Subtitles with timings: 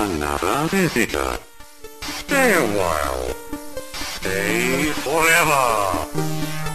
[0.00, 1.38] Another visitor.
[2.00, 3.34] Stay a while.
[3.92, 6.06] Stay forever.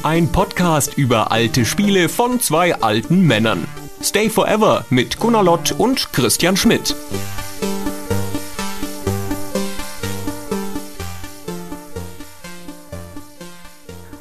[0.03, 3.67] Ein Podcast über alte Spiele von zwei alten Männern.
[4.03, 6.95] Stay Forever mit Gunnar Lott und Christian Schmidt.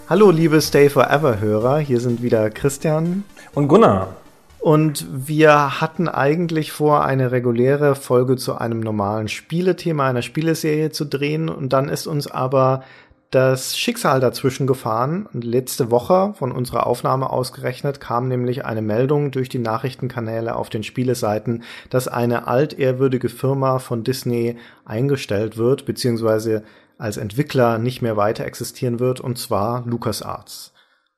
[0.09, 4.17] Hallo liebe Stay Forever Hörer, hier sind wieder Christian Und Gunnar,
[4.65, 11.05] und wir hatten eigentlich vor, eine reguläre Folge zu einem normalen Spielethema einer Spieleserie zu
[11.05, 12.83] drehen und dann ist uns aber
[13.31, 15.29] das Schicksal dazwischen gefahren.
[15.31, 20.71] Und letzte Woche von unserer Aufnahme ausgerechnet kam nämlich eine Meldung durch die Nachrichtenkanäle auf
[20.71, 26.65] den Spieleseiten, dass eine altehrwürdige Firma von Disney eingestellt wird, beziehungsweise
[26.97, 30.74] als Entwickler nicht mehr weiter existieren wird, und zwar LucasArts.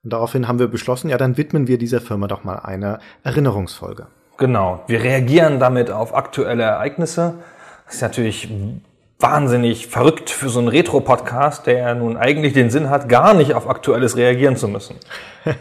[0.07, 4.07] Und daraufhin haben wir beschlossen, ja, dann widmen wir dieser Firma doch mal eine Erinnerungsfolge.
[4.39, 7.35] genau, wir reagieren damit auf aktuelle Ereignisse.
[7.87, 8.49] Das ist natürlich
[9.19, 13.55] wahnsinnig verrückt für so einen Retro-Podcast, der ja nun eigentlich den Sinn hat, gar nicht
[13.55, 14.95] auf Aktuelles reagieren zu müssen.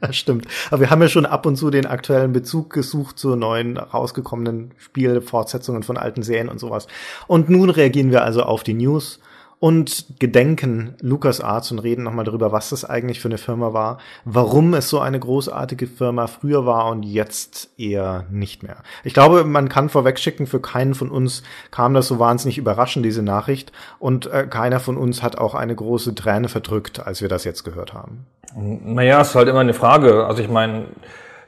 [0.00, 0.46] Das stimmt.
[0.70, 4.74] Aber wir haben ja schon ab und zu den aktuellen Bezug gesucht zu neuen rausgekommenen
[4.78, 6.86] Spielfortsetzungen von alten Serien und sowas.
[7.26, 9.18] Und nun reagieren wir also auf die News
[9.60, 14.74] und gedenken LucasArts und reden nochmal darüber, was das eigentlich für eine Firma war, warum
[14.74, 18.76] es so eine großartige Firma früher war und jetzt eher nicht mehr.
[19.02, 23.22] Ich glaube, man kann vorwegschicken, für keinen von uns kam das so wahnsinnig überraschend, diese
[23.22, 23.72] Nachricht.
[23.98, 27.64] Und äh, keiner von uns hat auch eine große Träne verdrückt, als wir das jetzt
[27.64, 28.26] gehört haben.
[28.56, 30.26] Naja, ist halt immer eine Frage.
[30.26, 30.86] Also ich meine,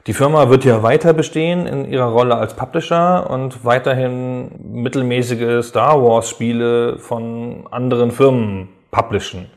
[0.07, 6.01] die Firma wird ja weiter bestehen in ihrer Rolle als Publisher und weiterhin mittelmäßige Star
[6.01, 9.47] Wars Spiele von anderen Firmen publishen.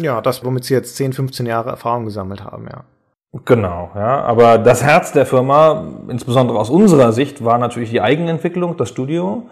[0.00, 2.84] Ja, das, womit sie jetzt 10, 15 Jahre Erfahrung gesammelt haben, ja.
[3.44, 4.22] Genau, ja.
[4.22, 9.44] Aber das Herz der Firma, insbesondere aus unserer Sicht, war natürlich die Eigenentwicklung, das Studio.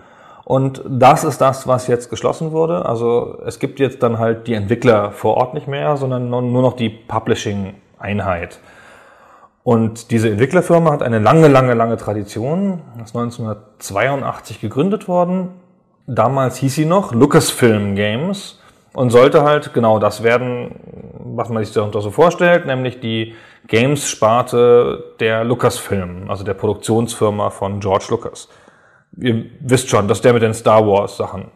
[0.45, 2.85] Und das ist das, was jetzt geschlossen wurde.
[2.85, 6.75] Also es gibt jetzt dann halt die Entwickler vor Ort nicht mehr, sondern nur noch
[6.75, 8.59] die Publishing-Einheit.
[9.63, 12.83] Und diese Entwicklerfirma hat eine lange, lange, lange Tradition.
[13.03, 15.51] Ist 1982 gegründet worden.
[16.07, 18.59] Damals hieß sie noch Lucasfilm Games
[18.95, 20.75] und sollte halt genau das werden,
[21.19, 23.35] was man sich darunter so vorstellt, nämlich die
[23.69, 28.49] Games-Sparte der Lucasfilm, also der Produktionsfirma von George Lucas.
[29.17, 31.47] Ihr wisst schon, das ist der mit den Star Wars Sachen.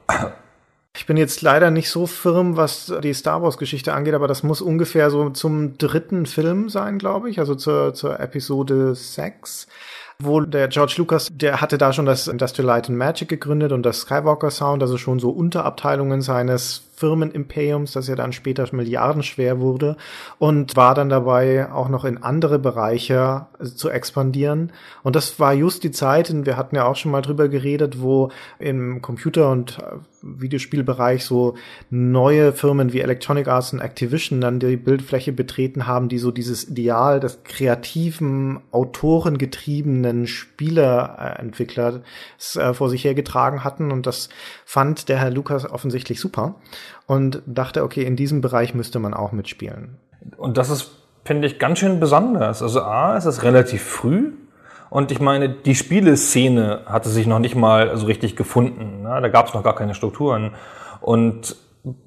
[0.97, 4.63] Ich bin jetzt leider nicht so firm, was die Star Wars-Geschichte angeht, aber das muss
[4.63, 9.67] ungefähr so zum dritten Film sein, glaube ich, also zur, zur Episode 6
[10.19, 13.83] wo der George Lucas, der hatte da schon das Industrial Light and Magic gegründet und
[13.83, 19.97] das Skywalker Sound, also schon so Unterabteilungen seines Firmenimperiums, das ja dann später milliardenschwer wurde
[20.39, 24.73] und war dann dabei auch noch in andere Bereiche zu expandieren.
[25.03, 28.01] Und das war just die Zeit, und wir hatten ja auch schon mal drüber geredet,
[28.01, 29.79] wo im Computer- und
[30.25, 31.55] Videospielbereich so
[31.91, 36.69] neue Firmen wie Electronic Arts und Activision dann die Bildfläche betreten haben, die so dieses
[36.69, 42.01] Ideal des kreativen, autorengetriebenen Spieleentwicklers
[42.57, 43.93] äh, vor sich hergetragen hatten.
[43.93, 44.29] Und das
[44.65, 46.55] fand der Herr Lukas offensichtlich super
[47.07, 49.97] und dachte, okay, in diesem Bereich müsste man auch mitspielen.
[50.37, 50.91] Und das ist,
[51.25, 52.63] finde ich, ganz schön besonders.
[52.63, 54.33] Also A, es ist relativ früh.
[54.91, 59.03] Und ich meine, die Spieleszene hatte sich noch nicht mal so richtig gefunden.
[59.03, 59.21] Ne?
[59.21, 60.53] Da gab es noch gar keine Strukturen.
[61.01, 61.57] Und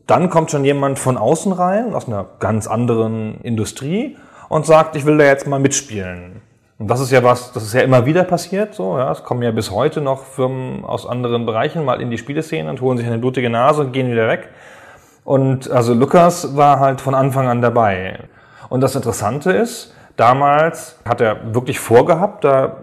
[0.07, 4.17] dann kommt schon jemand von außen rein, aus einer ganz anderen Industrie,
[4.49, 6.41] und sagt, ich will da jetzt mal mitspielen.
[6.79, 9.11] Und das ist ja was, das ist ja immer wieder passiert, so, ja.
[9.11, 12.81] Es kommen ja bis heute noch Firmen aus anderen Bereichen mal in die Spieleszene und
[12.81, 14.49] holen sich eine blutige Nase und gehen wieder weg.
[15.23, 18.19] Und also Lukas war halt von Anfang an dabei.
[18.69, 22.77] Und das Interessante ist, damals hat er wirklich vorgehabt, da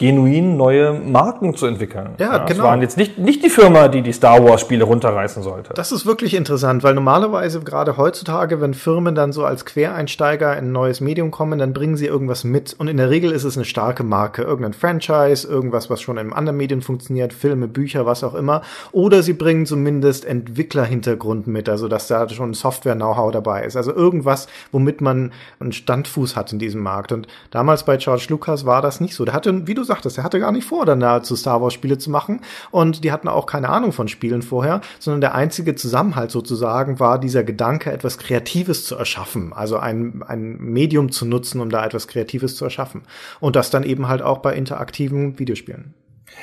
[0.00, 2.14] genuin neue Marken zu entwickeln.
[2.16, 2.50] Ja, genau.
[2.50, 5.74] Es waren jetzt nicht, nicht die Firma, die die Star Wars Spiele runterreißen sollte.
[5.74, 10.68] Das ist wirklich interessant, weil normalerweise gerade heutzutage, wenn Firmen dann so als Quereinsteiger in
[10.68, 13.56] ein neues Medium kommen, dann bringen sie irgendwas mit und in der Regel ist es
[13.58, 18.24] eine starke Marke, irgendein Franchise, irgendwas, was schon in anderen Medium funktioniert, Filme, Bücher, was
[18.24, 18.62] auch immer,
[18.92, 24.48] oder sie bringen zumindest Entwicklerhintergrund mit, also dass da schon Software-Know-how dabei ist, also irgendwas,
[24.72, 29.02] womit man einen Standfuß hat in diesem Markt und damals bei George Lucas war das
[29.02, 29.26] nicht so.
[29.26, 31.98] Der hatte, wie du sagtest, er hatte gar nicht vor, dann nahezu Star Wars Spiele
[31.98, 32.40] zu machen
[32.70, 37.18] und die hatten auch keine Ahnung von Spielen vorher, sondern der einzige Zusammenhalt sozusagen war
[37.18, 42.06] dieser Gedanke, etwas Kreatives zu erschaffen, also ein, ein Medium zu nutzen, um da etwas
[42.06, 43.02] Kreatives zu erschaffen.
[43.40, 45.94] Und das dann eben halt auch bei interaktiven Videospielen.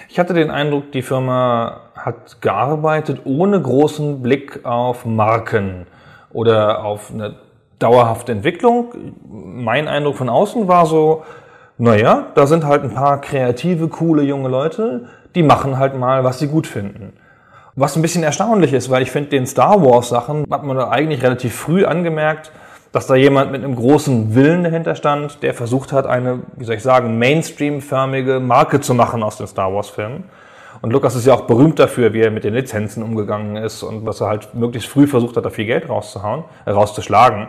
[0.09, 5.88] Ich hatte den Eindruck, die Firma hat gearbeitet ohne großen Blick auf Marken
[6.31, 7.35] oder auf eine
[7.79, 8.94] dauerhafte Entwicklung.
[9.25, 11.23] Mein Eindruck von außen war so,
[11.77, 16.39] naja, da sind halt ein paar kreative, coole junge Leute, die machen halt mal, was
[16.39, 17.13] sie gut finden.
[17.75, 20.89] Was ein bisschen erstaunlich ist, weil ich finde, den Star Wars Sachen hat man da
[20.89, 22.51] eigentlich relativ früh angemerkt,
[22.91, 26.75] dass da jemand mit einem großen Willen dahinter stand, der versucht hat, eine, wie soll
[26.75, 30.23] ich sagen, Mainstream-förmige Marke zu machen aus den Star Wars Filmen.
[30.81, 34.06] Und Lucas ist ja auch berühmt dafür, wie er mit den Lizenzen umgegangen ist und
[34.06, 37.47] was er halt möglichst früh versucht hat, da viel Geld rauszuhauen, äh, rauszuschlagen.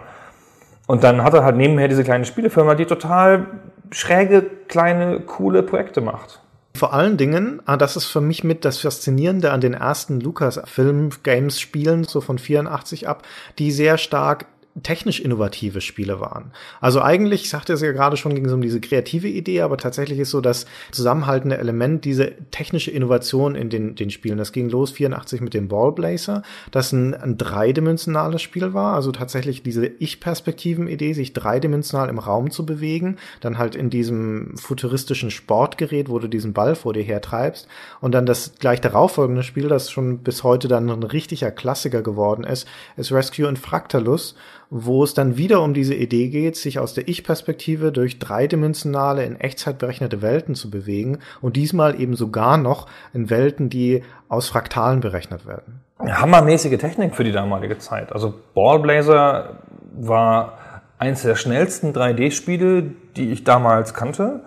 [0.86, 3.46] Und dann hat er halt nebenher diese kleine Spielefirma, die total
[3.90, 6.40] schräge, kleine, coole Projekte macht.
[6.74, 12.04] Vor allen Dingen, ah, das ist für mich mit das Faszinierende an den ersten Lucas-Film-Games-Spielen,
[12.04, 13.24] so von 84 ab,
[13.58, 14.46] die sehr stark
[14.82, 16.52] technisch innovative Spiele waren.
[16.80, 19.76] Also eigentlich, ich sagte es ja gerade schon, ging es um diese kreative Idee, aber
[19.76, 24.38] tatsächlich ist so das zusammenhaltende Element diese technische Innovation in den, den Spielen.
[24.38, 29.62] Das ging los 84 mit dem Ballblazer, das ein, ein dreidimensionales Spiel war, also tatsächlich
[29.62, 36.18] diese Ich-Perspektiven-Idee, sich dreidimensional im Raum zu bewegen, dann halt in diesem futuristischen Sportgerät, wo
[36.18, 37.68] du diesen Ball vor dir hertreibst
[38.00, 42.44] und dann das gleich darauffolgende Spiel, das schon bis heute dann ein richtiger Klassiker geworden
[42.44, 42.66] ist,
[42.96, 44.34] ist Rescue in Fractalus
[44.70, 49.36] wo es dann wieder um diese Idee geht, sich aus der Ich-Perspektive durch dreidimensionale, in
[49.36, 55.00] Echtzeit berechnete Welten zu bewegen und diesmal eben sogar noch in Welten, die aus Fraktalen
[55.00, 55.80] berechnet werden.
[56.00, 58.12] Hammermäßige Technik für die damalige Zeit.
[58.12, 59.58] Also Ballblazer
[59.94, 60.58] war
[60.98, 64.40] eins der schnellsten 3D-Spiele, die ich damals kannte.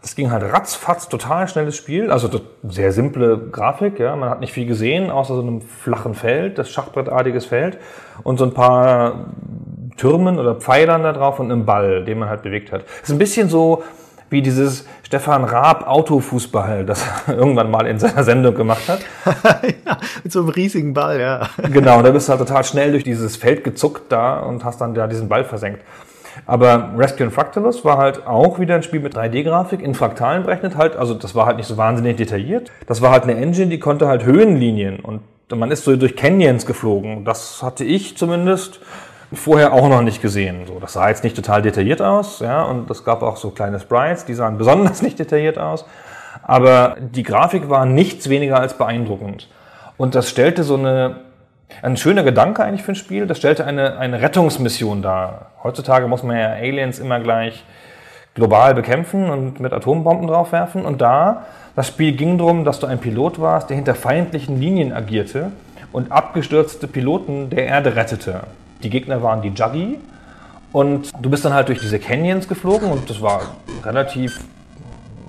[0.00, 2.10] Das ging halt ratzfatz, total schnelles Spiel.
[2.10, 2.30] Also
[2.68, 4.14] sehr simple Grafik, ja.
[4.14, 7.78] Man hat nicht viel gesehen, außer so einem flachen Feld, das Schachbrettartiges Feld
[8.22, 9.26] und so ein paar
[9.96, 12.82] Türmen oder Pfeilern da drauf und einem Ball, den man halt bewegt hat.
[12.82, 13.82] Das ist ein bisschen so
[14.30, 19.00] wie dieses Stefan Raab Autofußball, das er irgendwann mal in seiner Sendung gemacht hat.
[19.86, 21.48] ja, mit so einem riesigen Ball, ja.
[21.70, 24.94] genau, da bist du halt total schnell durch dieses Feld gezuckt da und hast dann
[24.94, 25.82] da diesen Ball versenkt.
[26.48, 30.78] Aber Rescue in Fractalus war halt auch wieder ein Spiel mit 3D-Grafik in Fraktalen berechnet
[30.78, 30.96] halt.
[30.96, 32.70] Also das war halt nicht so wahnsinnig detailliert.
[32.86, 35.20] Das war halt eine Engine, die konnte halt Höhenlinien und
[35.54, 37.26] man ist so durch Canyons geflogen.
[37.26, 38.80] Das hatte ich zumindest
[39.30, 40.62] vorher auch noch nicht gesehen.
[40.66, 43.78] So, das sah jetzt nicht total detailliert aus, ja, und es gab auch so kleine
[43.78, 45.84] Sprites, die sahen besonders nicht detailliert aus.
[46.42, 49.48] Aber die Grafik war nichts weniger als beeindruckend.
[49.98, 51.16] Und das stellte so eine,
[51.82, 55.52] ein schöner Gedanke eigentlich für ein Spiel, das stellte eine, eine Rettungsmission dar.
[55.62, 57.64] Heutzutage muss man ja Aliens immer gleich
[58.34, 60.84] global bekämpfen und mit Atombomben draufwerfen.
[60.84, 61.44] Und da,
[61.76, 65.52] das Spiel ging darum, dass du ein Pilot warst, der hinter feindlichen Linien agierte
[65.92, 68.40] und abgestürzte Piloten der Erde rettete.
[68.82, 69.98] Die Gegner waren die Juggy.
[70.70, 73.40] Und du bist dann halt durch diese Canyons geflogen und das war
[73.84, 74.38] relativ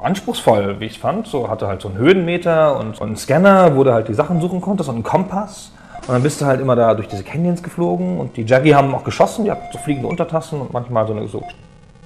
[0.02, 1.28] anspruchsvoll, wie ich fand.
[1.28, 4.42] So hatte halt so einen Höhenmeter und, und einen Scanner, wo du halt die Sachen
[4.42, 5.72] suchen konntest und einen Kompass.
[6.10, 8.96] Und dann bist du halt immer da durch diese Canyons geflogen und die Juggy haben
[8.96, 11.44] auch geschossen, die hatten so fliegende Untertassen und manchmal so, eine, so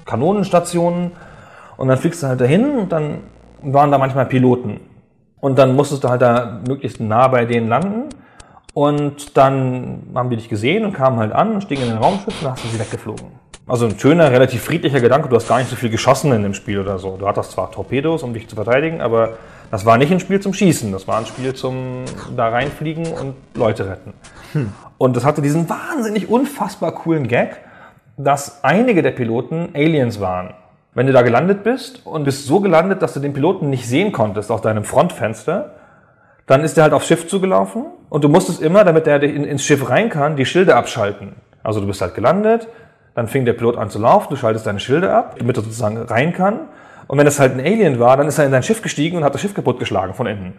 [0.03, 1.11] Kanonenstationen.
[1.77, 3.19] Und dann fliegst du halt dahin und dann
[3.61, 4.81] waren da manchmal Piloten.
[5.39, 8.09] Und dann musstest du halt da möglichst nah bei denen landen.
[8.73, 12.35] Und dann haben die dich gesehen und kamen halt an und stiegen in den Raumschiff
[12.39, 13.27] und dann hast du sie weggeflogen.
[13.67, 15.29] Also ein schöner, relativ friedlicher Gedanke.
[15.29, 17.15] Du hast gar nicht so viel geschossen in dem Spiel oder so.
[17.15, 19.37] Du hattest zwar Torpedos, um dich zu verteidigen, aber
[19.71, 20.91] das war nicht ein Spiel zum Schießen.
[20.91, 22.05] Das war ein Spiel zum
[22.35, 24.13] da reinfliegen und Leute retten.
[24.53, 24.71] Hm.
[24.97, 27.57] Und das hatte diesen wahnsinnig unfassbar coolen Gag,
[28.17, 30.53] dass einige der Piloten Aliens waren.
[30.93, 34.11] Wenn du da gelandet bist und bist so gelandet, dass du den Piloten nicht sehen
[34.11, 35.71] konntest aus deinem Frontfenster,
[36.45, 39.63] dann ist er halt aufs Schiff zugelaufen und du musstest immer, damit er in, ins
[39.63, 41.33] Schiff rein kann, die Schilde abschalten.
[41.63, 42.67] Also du bist halt gelandet,
[43.15, 45.97] dann fing der Pilot an zu laufen, du schaltest deine Schilde ab, damit er sozusagen
[45.97, 46.61] rein kann.
[47.07, 49.23] Und wenn es halt ein Alien war, dann ist er in dein Schiff gestiegen und
[49.23, 50.53] hat das Schiff kaputt geschlagen von innen.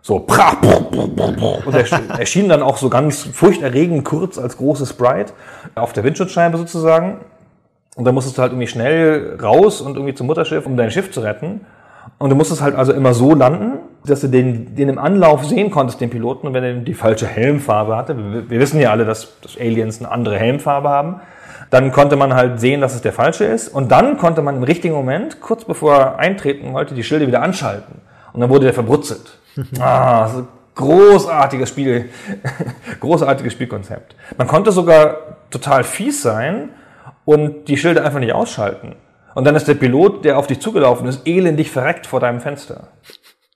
[0.00, 5.32] So, prach, und er erschien dann auch so ganz furchterregend kurz als großes Sprite
[5.74, 7.18] auf der Windschutzscheibe sozusagen.
[7.96, 11.10] Und dann musstest du halt irgendwie schnell raus und irgendwie zum Mutterschiff, um dein Schiff
[11.10, 11.62] zu retten.
[12.18, 15.70] Und du musstest halt also immer so landen, dass du den, den im Anlauf sehen
[15.70, 16.54] konntest, den Piloten.
[16.54, 20.10] Wenn er die falsche Helmfarbe hatte, wir, wir wissen ja alle, dass, dass Aliens eine
[20.10, 21.20] andere Helmfarbe haben,
[21.70, 23.68] dann konnte man halt sehen, dass es der falsche ist.
[23.68, 27.42] Und dann konnte man im richtigen Moment, kurz bevor er eintreten wollte, die Schilde wieder
[27.42, 28.00] anschalten.
[28.32, 29.38] Und dann wurde der verbrutzelt.
[29.80, 32.08] ah, so großartiges Spiel,
[33.00, 34.14] großartiges Spielkonzept.
[34.36, 36.70] Man konnte sogar total fies sein
[37.24, 38.94] und die Schilde einfach nicht ausschalten.
[39.34, 42.88] Und dann ist der Pilot, der auf dich zugelaufen ist, elendig verreckt vor deinem Fenster.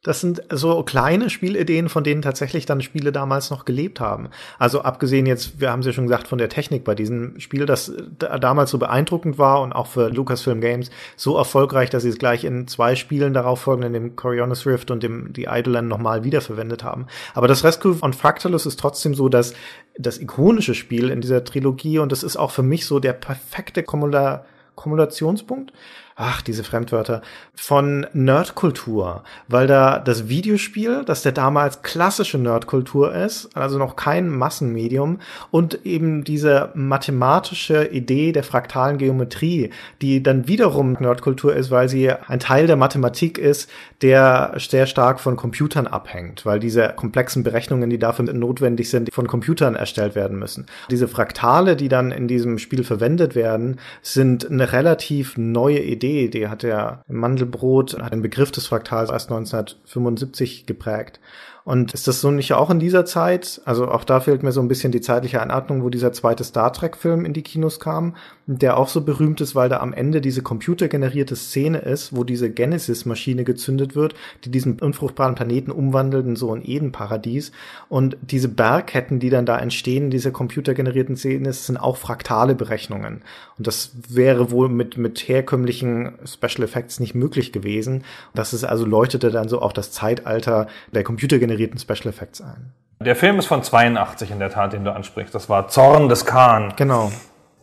[0.04, 4.30] Das sind so kleine Spielideen, von denen tatsächlich dann Spiele damals noch gelebt haben.
[4.58, 7.66] Also abgesehen jetzt, wir haben es ja schon gesagt, von der Technik bei diesem Spiel,
[7.66, 12.18] das damals so beeindruckend war und auch für Lucasfilm Games so erfolgreich, dass sie es
[12.18, 16.24] gleich in zwei Spielen darauf folgen, in dem Coriolis Rift und dem die Eidolon nochmal
[16.24, 17.06] wiederverwendet haben.
[17.34, 19.54] Aber das Rescue on Fractalus ist trotzdem so, dass
[19.96, 23.84] das ikonische Spiel in dieser Trilogie und das ist auch für mich so der perfekte
[23.84, 24.44] Kumula
[24.74, 25.72] Kumulationspunkt,
[26.16, 27.22] ach, diese Fremdwörter,
[27.54, 34.28] von Nerdkultur, weil da das Videospiel, das der damals klassische Nerdkultur ist, also noch kein
[34.28, 41.88] Massenmedium, und eben diese mathematische Idee der fraktalen Geometrie, die dann wiederum Nerdkultur ist, weil
[41.88, 43.70] sie ein Teil der Mathematik ist,
[44.02, 49.26] der sehr stark von Computern abhängt, weil diese komplexen Berechnungen, die dafür notwendig sind, von
[49.26, 50.66] Computern erstellt werden müssen.
[50.90, 56.01] Diese Fraktale, die dann in diesem Spiel verwendet werden, sind eine relativ neue Idee.
[56.02, 61.20] Die hat der Mandelbrot, hat den Begriff des Fraktals erst 1975 geprägt.
[61.64, 63.60] Und ist das so nicht auch in dieser Zeit?
[63.64, 66.72] Also auch da fehlt mir so ein bisschen die zeitliche Einordnung, wo dieser zweite Star
[66.72, 70.42] Trek-Film in die Kinos kam, der auch so berühmt ist, weil da am Ende diese
[70.42, 76.54] computergenerierte Szene ist, wo diese Genesis-Maschine gezündet wird, die diesen unfruchtbaren Planeten umwandelt in so
[76.54, 77.52] ein Eden-Paradies.
[77.88, 83.22] Und diese Bergketten, die dann da entstehen, diese computergenerierten Szene, sind auch fraktale Berechnungen.
[83.58, 88.04] Und das wäre wohl mit, mit herkömmlichen Special Effects nicht möglich gewesen.
[88.34, 92.72] Das ist also leuchtete dann so auch das Zeitalter der computergenerierten generierten Special Effects ein.
[93.00, 95.34] Der Film ist von 82 in der Tat, den du ansprichst.
[95.34, 96.72] Das war Zorn des Khan.
[96.76, 97.10] Genau.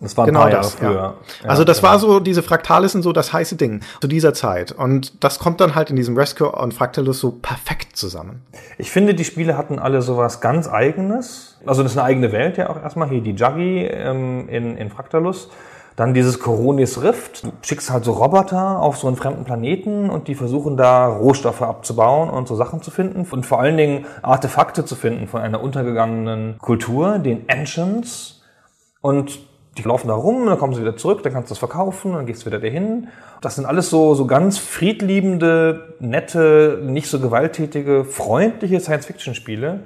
[0.01, 0.91] Das war ein genau paar Jahre das, früher.
[0.91, 1.13] Ja.
[1.43, 1.91] Ja, also das genau.
[1.91, 4.71] war so, diese Fraktale sind so das heiße Ding zu dieser Zeit.
[4.71, 8.41] Und das kommt dann halt in diesem Rescue und Fractalus so perfekt zusammen.
[8.77, 11.57] Ich finde, die Spiele hatten alle sowas ganz Eigenes.
[11.65, 13.09] Also das ist eine eigene Welt ja auch erstmal.
[13.09, 15.49] Hier die Juggy ähm, in, in Fractalus.
[15.97, 17.43] Dann dieses Coronis Rift.
[17.43, 21.61] Du schickst halt so Roboter auf so einen fremden Planeten und die versuchen da Rohstoffe
[21.61, 23.27] abzubauen und so Sachen zu finden.
[23.29, 28.41] Und vor allen Dingen Artefakte zu finden von einer untergegangenen Kultur, den Ancients.
[29.01, 29.48] Und
[29.81, 32.25] die laufen da rum, dann kommen sie wieder zurück, dann kannst du das verkaufen, dann
[32.25, 33.07] gehst du wieder dahin.
[33.41, 39.81] Das sind alles so, so ganz friedliebende, nette, nicht so gewalttätige, freundliche Science-Fiction-Spiele.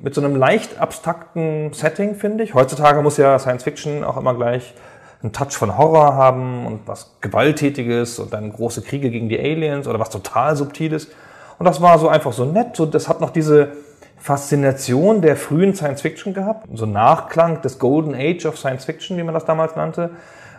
[0.00, 2.54] Mit so einem leicht abstrakten Setting, finde ich.
[2.54, 4.74] Heutzutage muss ja Science-Fiction auch immer gleich
[5.22, 9.88] einen Touch von Horror haben und was Gewalttätiges und dann große Kriege gegen die Aliens
[9.88, 11.08] oder was total Subtiles.
[11.58, 12.76] Und das war so einfach so nett.
[12.76, 13.72] So, das hat noch diese
[14.20, 16.66] Faszination der frühen Science Fiction gehabt.
[16.74, 20.10] So Nachklang des Golden Age of Science Fiction, wie man das damals nannte,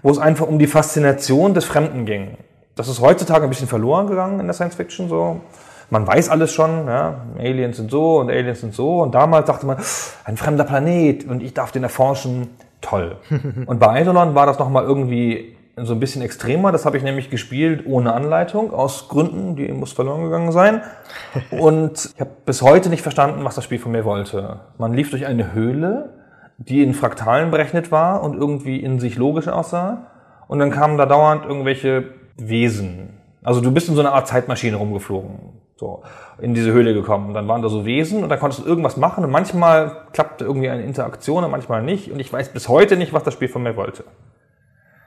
[0.01, 2.37] wo es einfach um die Faszination des Fremden ging.
[2.75, 5.09] Das ist heutzutage ein bisschen verloren gegangen in der Science Fiction.
[5.09, 5.41] So,
[5.89, 9.01] man weiß alles schon, ja, Aliens sind so und Aliens sind so.
[9.01, 9.77] Und damals dachte man,
[10.23, 12.49] ein fremder Planet und ich darf den erforschen
[12.81, 13.17] toll.
[13.65, 16.71] Und bei Eidolon war das nochmal irgendwie so ein bisschen extremer.
[16.71, 20.81] Das habe ich nämlich gespielt ohne Anleitung, aus Gründen, die muss verloren gegangen sein.
[21.51, 24.61] Und ich habe bis heute nicht verstanden, was das Spiel von mir wollte.
[24.77, 26.13] Man lief durch eine Höhle,
[26.57, 30.07] die in Fraktalen berechnet war und irgendwie in sich logisch aussah.
[30.47, 33.17] Und dann kamen da dauernd irgendwelche Wesen.
[33.43, 35.59] Also du bist in so einer Art Zeitmaschine rumgeflogen.
[35.77, 36.03] So,
[36.39, 37.33] in diese Höhle gekommen.
[37.33, 40.69] Dann waren da so Wesen und dann konntest du irgendwas machen und manchmal klappte irgendwie
[40.69, 42.11] eine Interaktion und manchmal nicht.
[42.11, 44.03] Und ich weiß bis heute nicht, was das Spiel von mir wollte.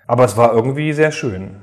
[0.06, 1.62] Aber es war irgendwie sehr schön.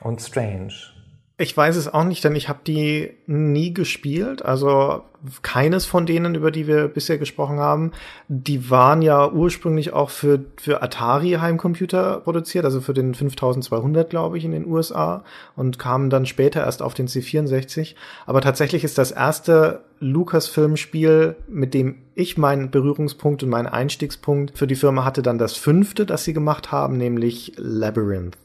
[0.00, 0.95] Und strange.
[1.38, 4.42] Ich weiß es auch nicht, denn ich habe die nie gespielt.
[4.42, 5.02] Also
[5.42, 7.92] keines von denen, über die wir bisher gesprochen haben.
[8.28, 14.38] Die waren ja ursprünglich auch für, für Atari Heimcomputer produziert, also für den 5200, glaube
[14.38, 15.24] ich, in den USA
[15.56, 17.96] und kamen dann später erst auf den C64.
[18.24, 24.66] Aber tatsächlich ist das erste Lucasfilm-Spiel, mit dem ich meinen Berührungspunkt und meinen Einstiegspunkt für
[24.66, 28.38] die Firma hatte, dann das fünfte, das sie gemacht haben, nämlich Labyrinth.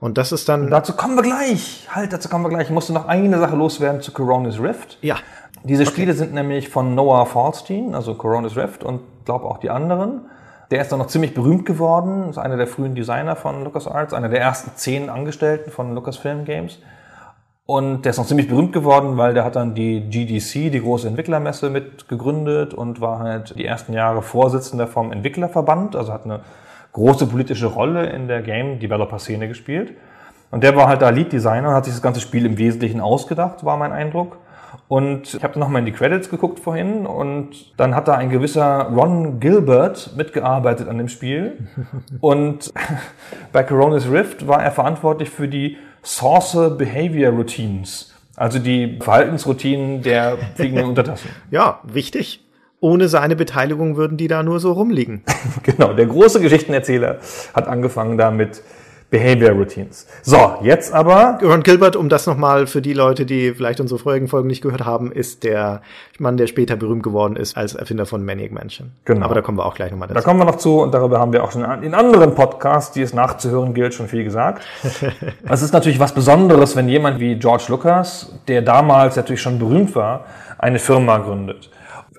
[0.00, 0.70] Und das ist dann.
[0.70, 1.86] Dazu kommen wir gleich.
[1.90, 2.68] Halt, dazu kommen wir gleich.
[2.68, 4.98] Ich musste noch eine Sache loswerden zu Coronis Rift.
[5.02, 5.16] Ja.
[5.64, 10.22] Diese Spiele sind nämlich von Noah Falstein, also Coronis Rift und glaube auch die anderen.
[10.70, 14.28] Der ist dann noch ziemlich berühmt geworden, ist einer der frühen Designer von LucasArts, einer
[14.28, 16.78] der ersten zehn Angestellten von Lucasfilm Games.
[17.64, 21.08] Und der ist noch ziemlich berühmt geworden, weil der hat dann die GDC, die große
[21.08, 26.40] Entwicklermesse, mit gegründet und war halt die ersten Jahre Vorsitzender vom Entwicklerverband, also hat eine
[26.92, 29.92] große politische Rolle in der Game-Developer-Szene gespielt.
[30.50, 33.64] Und der war halt da Lead-Designer und hat sich das ganze Spiel im Wesentlichen ausgedacht,
[33.64, 34.38] war mein Eindruck.
[34.88, 38.30] Und ich habe dann nochmal in die Credits geguckt vorhin und dann hat da ein
[38.30, 41.68] gewisser Ron Gilbert mitgearbeitet an dem Spiel.
[42.20, 42.72] Und
[43.52, 50.38] bei Coronis Rift war er verantwortlich für die Saucer Behavior Routines, also die Verhaltensroutinen der
[50.54, 51.28] fliegenden Untertassen.
[51.50, 52.47] Ja, wichtig.
[52.80, 55.22] Ohne seine Beteiligung würden die da nur so rumliegen.
[55.64, 57.18] genau, der große Geschichtenerzähler
[57.54, 58.62] hat angefangen damit
[59.10, 60.06] Behavior Routines.
[60.22, 61.38] So, jetzt aber.
[61.42, 64.84] Ron Gilbert, um das nochmal für die Leute, die vielleicht unsere vorigen Folgen nicht gehört
[64.84, 65.80] haben, ist der
[66.18, 68.92] Mann, der später berühmt geworden ist als Erfinder von Maniac Mansion.
[69.06, 69.24] Genau.
[69.24, 70.20] Aber da kommen wir auch gleich nochmal dazu.
[70.20, 73.00] Da kommen wir noch zu und darüber haben wir auch schon in anderen Podcasts, die
[73.00, 74.62] es nachzuhören gilt, schon viel gesagt.
[75.48, 79.94] Es ist natürlich was Besonderes, wenn jemand wie George Lucas, der damals natürlich schon berühmt
[79.94, 80.26] war,
[80.58, 81.70] eine Firma gründet.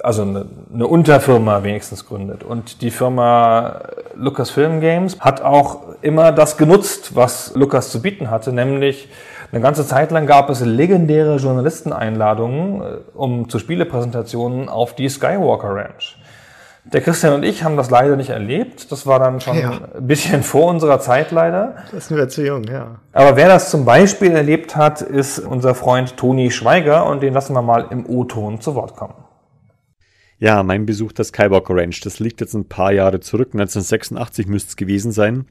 [0.03, 2.44] Also eine, eine Unterfirma wenigstens gründet.
[2.44, 3.82] Und die Firma
[4.15, 9.10] Lucasfilm Games hat auch immer das genutzt, was Lucas zu bieten hatte, nämlich
[9.51, 15.75] eine ganze Zeit lang gab es legendäre Journalisteneinladungen, äh, um zu Spielepräsentationen auf die Skywalker
[15.75, 16.18] Ranch.
[16.86, 18.91] Der Christian und ich haben das leider nicht erlebt.
[18.91, 19.72] Das war dann schon ja.
[19.96, 21.75] ein bisschen vor unserer Zeit leider.
[21.91, 22.96] Das sind wir zu jung, ja.
[23.12, 27.53] Aber wer das zum Beispiel erlebt hat, ist unser Freund Toni Schweiger und den lassen
[27.53, 29.13] wir mal im O-Ton zu Wort kommen.
[30.41, 33.50] Ja, mein Besuch der Skywalker Ranch, das liegt jetzt ein paar Jahre zurück.
[33.51, 35.46] 1986 müsste es gewesen sein.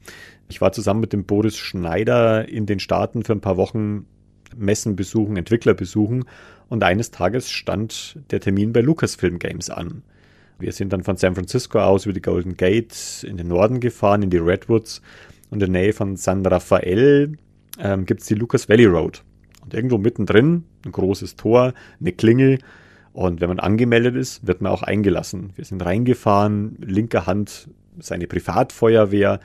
[0.49, 4.07] Ich war zusammen mit dem Boris Schneider in den Staaten für ein paar Wochen
[4.57, 6.25] Messen besuchen, Entwickler besuchen
[6.69, 10.01] und eines Tages stand der Termin bei Lucasfilm Games an.
[10.57, 14.23] Wir sind dann von San Francisco aus über die Golden Gate in den Norden gefahren,
[14.23, 15.03] in die Redwoods
[15.51, 17.37] und in der Nähe von San Rafael
[17.77, 19.23] ähm, gibt es die Lucas Valley Road.
[19.61, 22.57] Und irgendwo mittendrin ein großes Tor, eine Klingel
[23.13, 25.51] und wenn man angemeldet ist, wird man auch eingelassen.
[25.55, 29.39] Wir sind reingefahren, linker Hand seine Privatfeuerwehr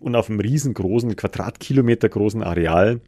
[0.00, 3.00] und auf einem riesengroßen, Quadratkilometer großen Areal,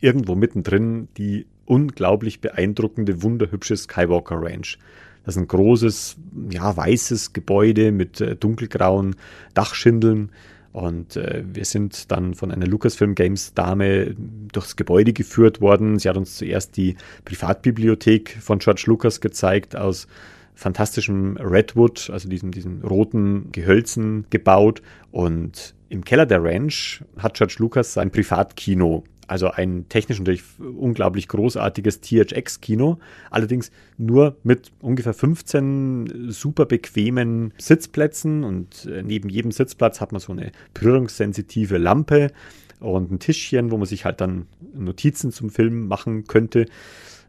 [0.00, 4.78] irgendwo mittendrin, die unglaublich beeindruckende, wunderhübsche Skywalker Ranch.
[5.24, 6.16] Das ist ein großes,
[6.50, 9.16] ja, weißes Gebäude mit äh, dunkelgrauen
[9.54, 10.30] Dachschindeln.
[10.76, 14.14] Und äh, wir sind dann von einer Lucasfilm Games Dame
[14.52, 15.98] durchs Gebäude geführt worden.
[15.98, 20.06] Sie hat uns zuerst die Privatbibliothek von George Lucas gezeigt aus
[20.54, 24.82] fantastischem Redwood, also diesen, diesen roten Gehölzen gebaut.
[25.12, 31.28] Und im Keller der Ranch hat George Lucas sein Privatkino also ein technisch natürlich unglaublich
[31.28, 32.98] großartiges THX-Kino,
[33.30, 40.20] allerdings nur mit ungefähr 15 super bequemen Sitzplätzen und äh, neben jedem Sitzplatz hat man
[40.20, 42.32] so eine berührungssensitive Lampe
[42.80, 46.66] und ein Tischchen, wo man sich halt dann Notizen zum Film machen könnte,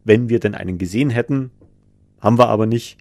[0.04, 1.51] wenn wir denn einen gesehen hätten.
[2.20, 2.98] Haben wir aber nicht.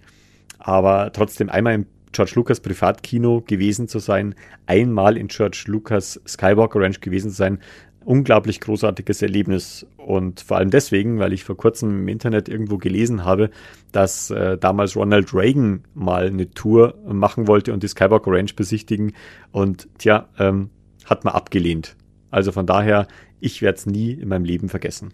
[0.59, 4.33] Aber trotzdem einmal im George Lucas Privatkino gewesen zu sein,
[4.65, 7.59] einmal in George Lucas Skywalker Ranch gewesen zu sein,
[8.07, 9.85] unglaublich großartiges Erlebnis.
[9.97, 13.49] Und vor allem deswegen, weil ich vor kurzem im Internet irgendwo gelesen habe,
[13.91, 19.13] dass äh, damals Ronald Reagan mal eine Tour machen wollte und die Skywalker Ranch besichtigen.
[19.51, 20.69] Und tja, ähm,
[21.05, 21.97] hat man abgelehnt.
[22.31, 23.07] Also von daher,
[23.41, 25.13] ich werde es nie in meinem Leben vergessen.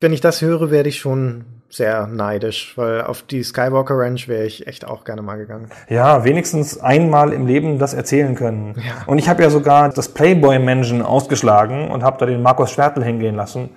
[0.00, 4.44] Wenn ich das höre, werde ich schon sehr neidisch, weil auf die Skywalker Ranch wäre
[4.44, 5.68] ich echt auch gerne mal gegangen.
[5.88, 8.74] Ja, wenigstens einmal im Leben das erzählen können.
[8.76, 9.04] Ja.
[9.06, 13.34] Und ich habe ja sogar das Playboy-Menschen ausgeschlagen und habe da den Markus Schwertel hingehen
[13.34, 13.70] lassen.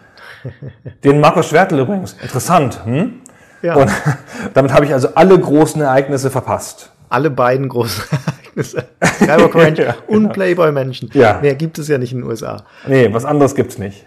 [1.04, 2.86] den Markus Schwertel übrigens, interessant.
[2.86, 3.22] Hm?
[3.62, 3.76] Ja.
[3.76, 3.92] Und
[4.54, 6.92] damit habe ich also alle großen Ereignisse verpasst.
[7.10, 8.86] Alle beiden großen Ereignisse.
[9.04, 10.34] Skywalker Ranch ja, und genau.
[10.34, 11.10] Playboy-Menschen.
[11.14, 11.40] Ja.
[11.42, 12.64] Mehr gibt es ja nicht in den USA.
[12.88, 14.06] Nee, was anderes gibt's nicht.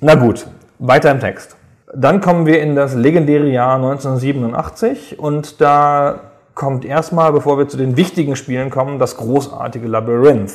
[0.00, 0.46] Na gut,
[0.78, 1.55] weiter im Text.
[1.98, 6.20] Dann kommen wir in das legendäre Jahr 1987 und da
[6.54, 10.52] kommt erstmal, bevor wir zu den wichtigen Spielen kommen, das großartige Labyrinth.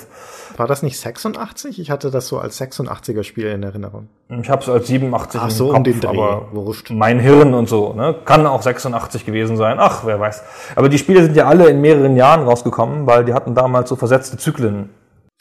[0.57, 1.79] War das nicht 86?
[1.79, 4.07] Ich hatte das so als 86er Spiel in Erinnerung.
[4.29, 6.09] Ich habe es als 87 Ach so, Kopf, um den Dreh.
[6.09, 6.91] aber Wurscht.
[6.91, 8.13] mein Hirn und so, ne?
[8.23, 9.77] kann auch 86 gewesen sein.
[9.79, 10.43] Ach, wer weiß.
[10.75, 13.95] Aber die Spiele sind ja alle in mehreren Jahren rausgekommen, weil die hatten damals so
[13.95, 14.89] versetzte Zyklen.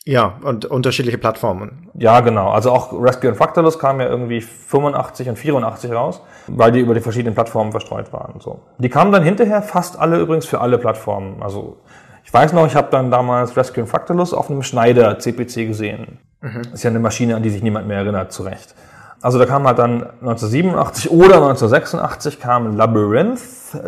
[0.06, 1.90] Ja, und unterschiedliche Plattformen.
[1.94, 2.50] Ja, genau.
[2.50, 6.94] Also auch Rescue and Fractalus kam ja irgendwie 85 und 84 raus, weil die über
[6.94, 8.40] die verschiedenen Plattformen verstreut waren.
[8.40, 8.60] So.
[8.78, 11.42] Die kamen dann hinterher fast alle übrigens für alle Plattformen.
[11.42, 11.76] Also
[12.24, 16.18] ich weiß noch, ich habe dann damals Rescue and Fractalus auf einem Schneider CPC gesehen.
[16.40, 16.62] Mhm.
[16.72, 18.74] ist ja eine Maschine, an die sich niemand mehr erinnert, zu Recht.
[19.20, 23.40] Also da kam halt dann 1987 oder 1986 kam Labyrinth,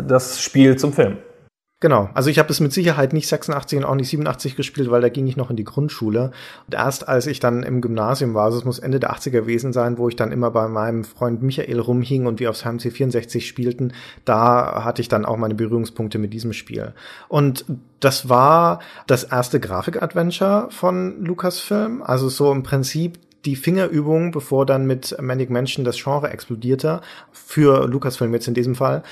[0.07, 1.17] das Spiel zum Film.
[1.83, 5.01] Genau, also ich habe es mit Sicherheit nicht 86 und auch nicht 87 gespielt, weil
[5.01, 6.31] da ging ich noch in die Grundschule.
[6.65, 9.73] Und erst als ich dann im Gymnasium war, also es muss Ende der 80er gewesen
[9.73, 13.45] sein, wo ich dann immer bei meinem Freund Michael rumhing und wir aufs HMC 64
[13.45, 13.91] spielten,
[14.23, 16.93] da hatte ich dann auch meine Berührungspunkte mit diesem Spiel.
[17.27, 17.65] Und
[17.99, 24.87] das war das erste Grafik-Adventure von Lucasfilm, also so im Prinzip die Fingerübung, bevor dann
[24.87, 29.03] mit Manic Mansion das Genre explodierte, für Lucasfilm jetzt in diesem Fall,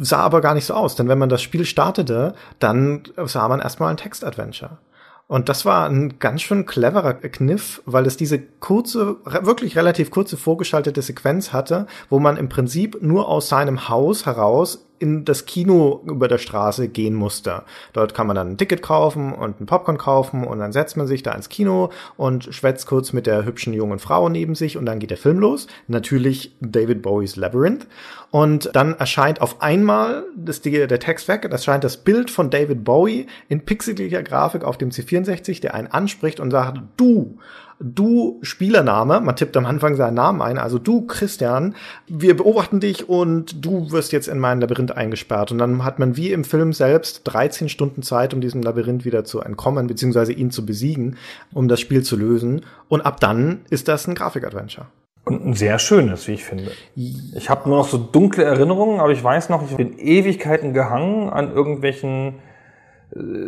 [0.00, 3.60] sah aber gar nicht so aus, denn wenn man das Spiel startete, dann sah man
[3.60, 4.78] erstmal ein Text-Adventure.
[5.26, 10.38] Und das war ein ganz schön cleverer Kniff, weil es diese kurze, wirklich relativ kurze
[10.38, 16.02] vorgeschaltete Sequenz hatte, wo man im Prinzip nur aus seinem Haus heraus in das Kino
[16.06, 17.62] über der Straße gehen musste.
[17.92, 21.06] Dort kann man dann ein Ticket kaufen und ein Popcorn kaufen und dann setzt man
[21.06, 24.86] sich da ins Kino und schwätzt kurz mit der hübschen jungen Frau neben sich und
[24.86, 25.66] dann geht der Film los.
[25.86, 27.86] Natürlich David Bowies Labyrinth.
[28.30, 32.84] Und dann erscheint auf einmal das, der Text weg, das erscheint das Bild von David
[32.84, 37.38] Bowie in pixeliger Grafik auf dem C64, der einen anspricht und sagt, du,
[37.80, 41.74] du Spielername, man tippt am Anfang seinen Namen ein, also du Christian,
[42.06, 45.52] wir beobachten dich und du wirst jetzt in mein Labyrinth eingesperrt.
[45.52, 49.24] Und dann hat man wie im Film selbst 13 Stunden Zeit, um diesem Labyrinth wieder
[49.24, 51.16] zu entkommen, beziehungsweise ihn zu besiegen,
[51.52, 52.64] um das Spiel zu lösen.
[52.88, 54.86] Und ab dann ist das ein Grafikadventure.
[55.24, 56.70] Und ein sehr schönes, wie ich finde.
[56.96, 61.28] Ich habe nur noch so dunkle Erinnerungen, aber ich weiß noch, ich bin Ewigkeiten gehangen
[61.28, 62.36] an irgendwelchen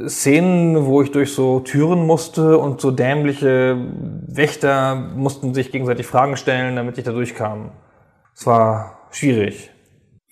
[0.09, 3.77] Szenen, wo ich durch so Türen musste und so dämliche
[4.27, 7.71] Wächter mussten sich gegenseitig Fragen stellen, damit ich da durchkam.
[8.35, 9.71] Es war schwierig.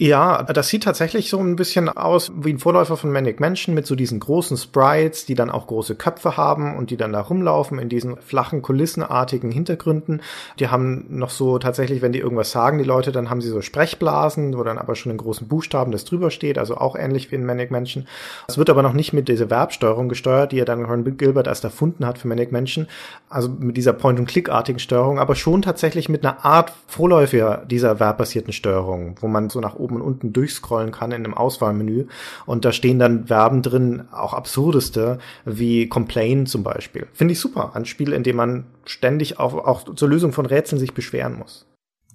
[0.01, 3.85] Ja, das sieht tatsächlich so ein bisschen aus wie ein Vorläufer von Manic Mansion mit
[3.85, 7.81] so diesen großen Sprites, die dann auch große Köpfe haben und die dann da rumlaufen
[7.81, 10.23] in diesen flachen kulissenartigen Hintergründen.
[10.61, 13.61] Die haben noch so tatsächlich, wenn die irgendwas sagen, die Leute, dann haben sie so
[13.61, 17.35] Sprechblasen, wo dann aber schon in großen Buchstaben das drüber steht, also auch ähnlich wie
[17.35, 18.07] in Manic Mansion.
[18.47, 21.65] Es wird aber noch nicht mit dieser Verbsteuerung gesteuert, die er dann Ron Gilbert erst
[21.65, 22.87] erfunden hat für Manic Mansion,
[23.29, 29.17] also mit dieser Point-and-Click-artigen Steuerung, aber schon tatsächlich mit einer Art Vorläufer dieser verbbasierten Steuerung,
[29.21, 32.07] wo man so nach oben oben und unten durchscrollen kann in einem Auswahlmenü.
[32.47, 37.07] Und da stehen dann Verben drin, auch absurdeste, wie Complain zum Beispiel.
[37.13, 37.73] Finde ich super.
[37.75, 41.67] Ein Spiel, in dem man ständig auch, auch zur Lösung von Rätseln sich beschweren muss.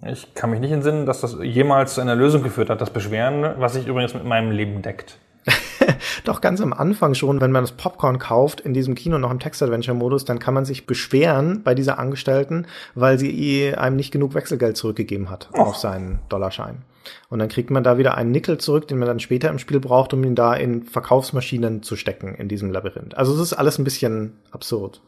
[0.05, 3.55] Ich kann mich nicht entsinnen, dass das jemals zu einer Lösung geführt hat, das Beschweren,
[3.57, 5.17] was sich übrigens mit meinem Leben deckt.
[6.25, 9.39] Doch ganz am Anfang schon, wenn man das Popcorn kauft in diesem Kino noch im
[9.39, 14.77] Text-Adventure-Modus, dann kann man sich beschweren bei dieser Angestellten, weil sie einem nicht genug Wechselgeld
[14.77, 15.62] zurückgegeben hat oh.
[15.62, 16.83] auf seinen Dollarschein.
[17.29, 19.79] Und dann kriegt man da wieder einen Nickel zurück, den man dann später im Spiel
[19.79, 23.17] braucht, um ihn da in Verkaufsmaschinen zu stecken in diesem Labyrinth.
[23.17, 25.01] Also es ist alles ein bisschen absurd.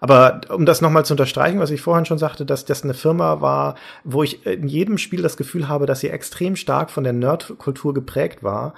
[0.00, 3.40] Aber um das nochmal zu unterstreichen, was ich vorhin schon sagte, dass das eine Firma
[3.40, 7.12] war, wo ich in jedem Spiel das Gefühl habe, dass sie extrem stark von der
[7.12, 8.74] Nerdkultur geprägt war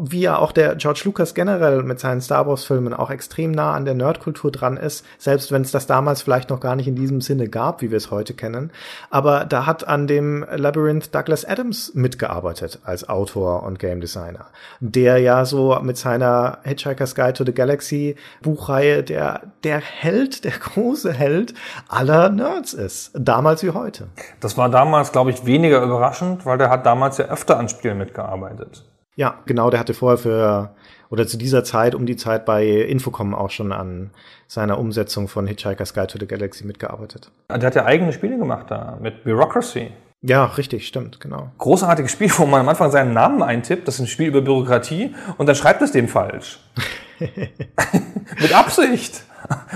[0.00, 3.74] wie ja auch der George Lucas generell mit seinen Star Wars Filmen auch extrem nah
[3.74, 6.96] an der Nerdkultur dran ist, selbst wenn es das damals vielleicht noch gar nicht in
[6.96, 8.70] diesem Sinne gab, wie wir es heute kennen.
[9.10, 14.46] Aber da hat an dem Labyrinth Douglas Adams mitgearbeitet als Autor und Game Designer,
[14.80, 20.52] der ja so mit seiner Hitchhiker's Guide to the Galaxy Buchreihe der, der Held, der
[20.52, 21.54] große Held
[21.88, 23.10] aller Nerds ist.
[23.14, 24.08] Damals wie heute.
[24.40, 27.98] Das war damals, glaube ich, weniger überraschend, weil der hat damals ja öfter an Spielen
[27.98, 28.84] mitgearbeitet.
[29.14, 30.74] Ja, genau, der hatte vorher für,
[31.10, 34.10] oder zu dieser Zeit, um die Zeit bei Infocom auch schon an
[34.46, 37.30] seiner Umsetzung von Hitchhiker's Guide to the Galaxy mitgearbeitet.
[37.50, 39.90] Der hat ja eigene Spiele gemacht da, mit Bureaucracy.
[40.22, 41.50] Ja, richtig, stimmt, genau.
[41.58, 45.14] Großartiges Spiel, wo man am Anfang seinen Namen eintippt, das ist ein Spiel über Bürokratie,
[45.36, 46.60] und dann schreibt es dem falsch.
[47.18, 49.24] mit Absicht.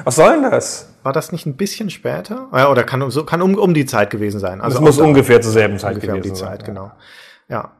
[0.04, 0.94] Was soll denn das?
[1.02, 2.48] War das nicht ein bisschen später?
[2.52, 4.60] Ja, oder kann, so, kann um, um die Zeit gewesen sein.
[4.60, 6.66] Also es muss ungefähr zur selben Zeit gewesen um die Zeit, sein.
[6.66, 6.92] genau.
[7.48, 7.72] Ja.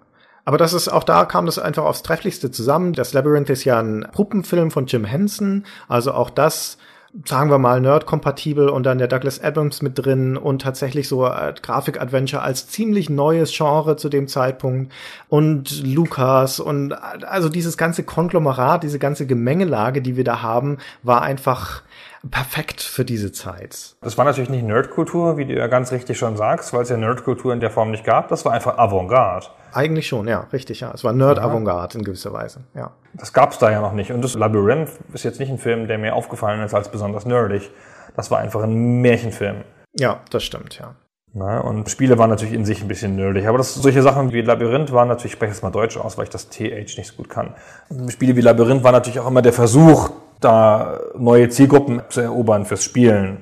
[0.46, 2.92] Aber das ist auch da kam das einfach aufs trefflichste zusammen.
[2.92, 6.78] Das Labyrinth ist ja ein Puppenfilm von Jim Henson, also auch das
[7.24, 11.54] sagen wir mal, nerd-kompatibel und dann der Douglas Adams mit drin und tatsächlich so äh,
[11.60, 14.92] Grafik-Adventure als ziemlich neues Genre zu dem Zeitpunkt
[15.28, 21.22] und Lucas und also dieses ganze Konglomerat, diese ganze Gemengelage, die wir da haben, war
[21.22, 21.82] einfach
[22.30, 23.96] perfekt für diese Zeit.
[24.00, 26.96] Das war natürlich nicht Nerdkultur, wie du ja ganz richtig schon sagst, weil es ja
[26.96, 28.28] Nerdkultur in der Form nicht gab.
[28.28, 29.46] Das war einfach Avantgarde.
[29.72, 30.90] Eigentlich schon, ja, richtig, ja.
[30.94, 32.92] Es war Nerd-Avantgarde in gewisser Weise, ja.
[33.14, 34.12] Das gab's da ja noch nicht.
[34.12, 37.70] Und das Labyrinth ist jetzt nicht ein Film, der mir aufgefallen ist als besonders nerdig.
[38.14, 39.64] Das war einfach ein Märchenfilm.
[39.98, 40.94] Ja, das stimmt, ja.
[41.38, 43.46] Na, und Spiele waren natürlich in sich ein bisschen nerdig.
[43.46, 46.24] Aber das, solche Sachen wie Labyrinth waren natürlich, ich spreche jetzt mal Deutsch aus, weil
[46.24, 47.54] ich das TH nicht so gut kann.
[48.08, 52.84] Spiele wie Labyrinth war natürlich auch immer der Versuch, da neue Zielgruppen zu erobern fürs
[52.84, 53.38] Spielen.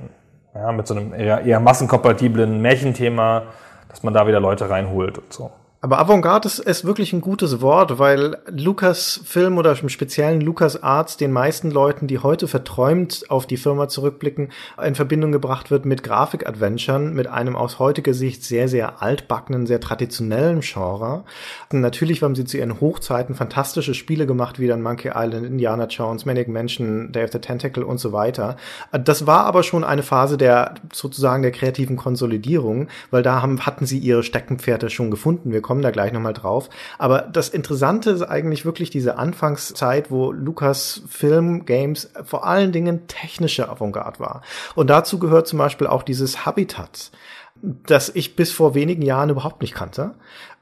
[0.54, 3.44] Ja, mit so einem eher, eher massenkompatiblen Märchenthema,
[3.88, 5.50] dass man da wieder Leute reinholt und so.
[5.85, 10.83] Aber Avantgarde ist, ist wirklich ein gutes Wort, weil Lukas Film oder im speziellen Lukas
[10.83, 14.49] Arts den meisten Leuten, die heute verträumt auf die Firma zurückblicken,
[14.83, 19.79] in Verbindung gebracht wird mit Grafik-Adventuren, mit einem aus heutiger Sicht sehr, sehr altbackenen, sehr
[19.79, 21.25] traditionellen Genre.
[21.70, 25.85] Und natürlich haben sie zu ihren Hochzeiten fantastische Spiele gemacht, wie dann Monkey Island, Indiana
[25.85, 28.57] Jones, Manic Mansion, Day of the Tentacle und so weiter.
[28.90, 33.85] Das war aber schon eine Phase der sozusagen der kreativen Konsolidierung, weil da haben, hatten
[33.85, 35.53] sie ihre Steckenpferde schon gefunden.
[35.53, 36.68] Wir kommen da gleich nochmal drauf.
[36.98, 43.06] Aber das Interessante ist eigentlich wirklich diese Anfangszeit, wo Lukas Film Games vor allen Dingen
[43.06, 44.42] technische Avantgarde war.
[44.74, 47.10] Und dazu gehört zum Beispiel auch dieses Habitat
[47.62, 50.14] das ich bis vor wenigen Jahren überhaupt nicht kannte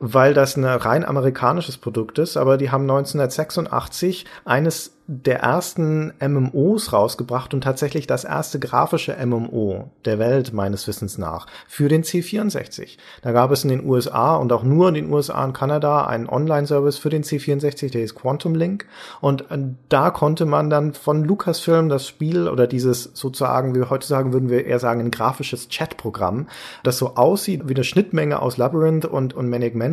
[0.04, 6.92] weil das ein rein amerikanisches Produkt ist, aber die haben 1986 eines der ersten MMOs
[6.92, 12.98] rausgebracht und tatsächlich das erste grafische MMO der Welt meines Wissens nach für den C64.
[13.20, 16.28] Da gab es in den USA und auch nur in den USA und Kanada einen
[16.28, 18.86] Online-Service für den C64, der hieß Quantum Link
[19.20, 23.90] und äh, da konnte man dann von Lucasfilm das Spiel oder dieses sozusagen, wie wir
[23.90, 26.46] heute sagen, würden wir eher sagen, ein grafisches Chatprogramm,
[26.84, 29.91] das so aussieht wie eine Schnittmenge aus Labyrinth und, und Manic Mansion,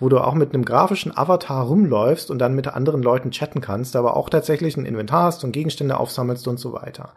[0.00, 3.96] wo du auch mit einem grafischen Avatar rumläufst und dann mit anderen Leuten chatten kannst,
[3.96, 7.10] aber auch tatsächlich tatsächlich ein Inventar hast und Gegenstände aufsammelst und so weiter.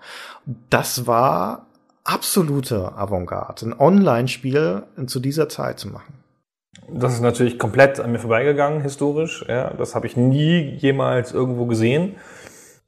[0.70, 1.68] Das war
[2.04, 6.14] absolute Avantgarde, ein Online-Spiel zu dieser Zeit zu machen.
[6.92, 9.46] Das ist natürlich komplett an mir vorbeigegangen, historisch.
[9.48, 12.16] Ja, das habe ich nie jemals irgendwo gesehen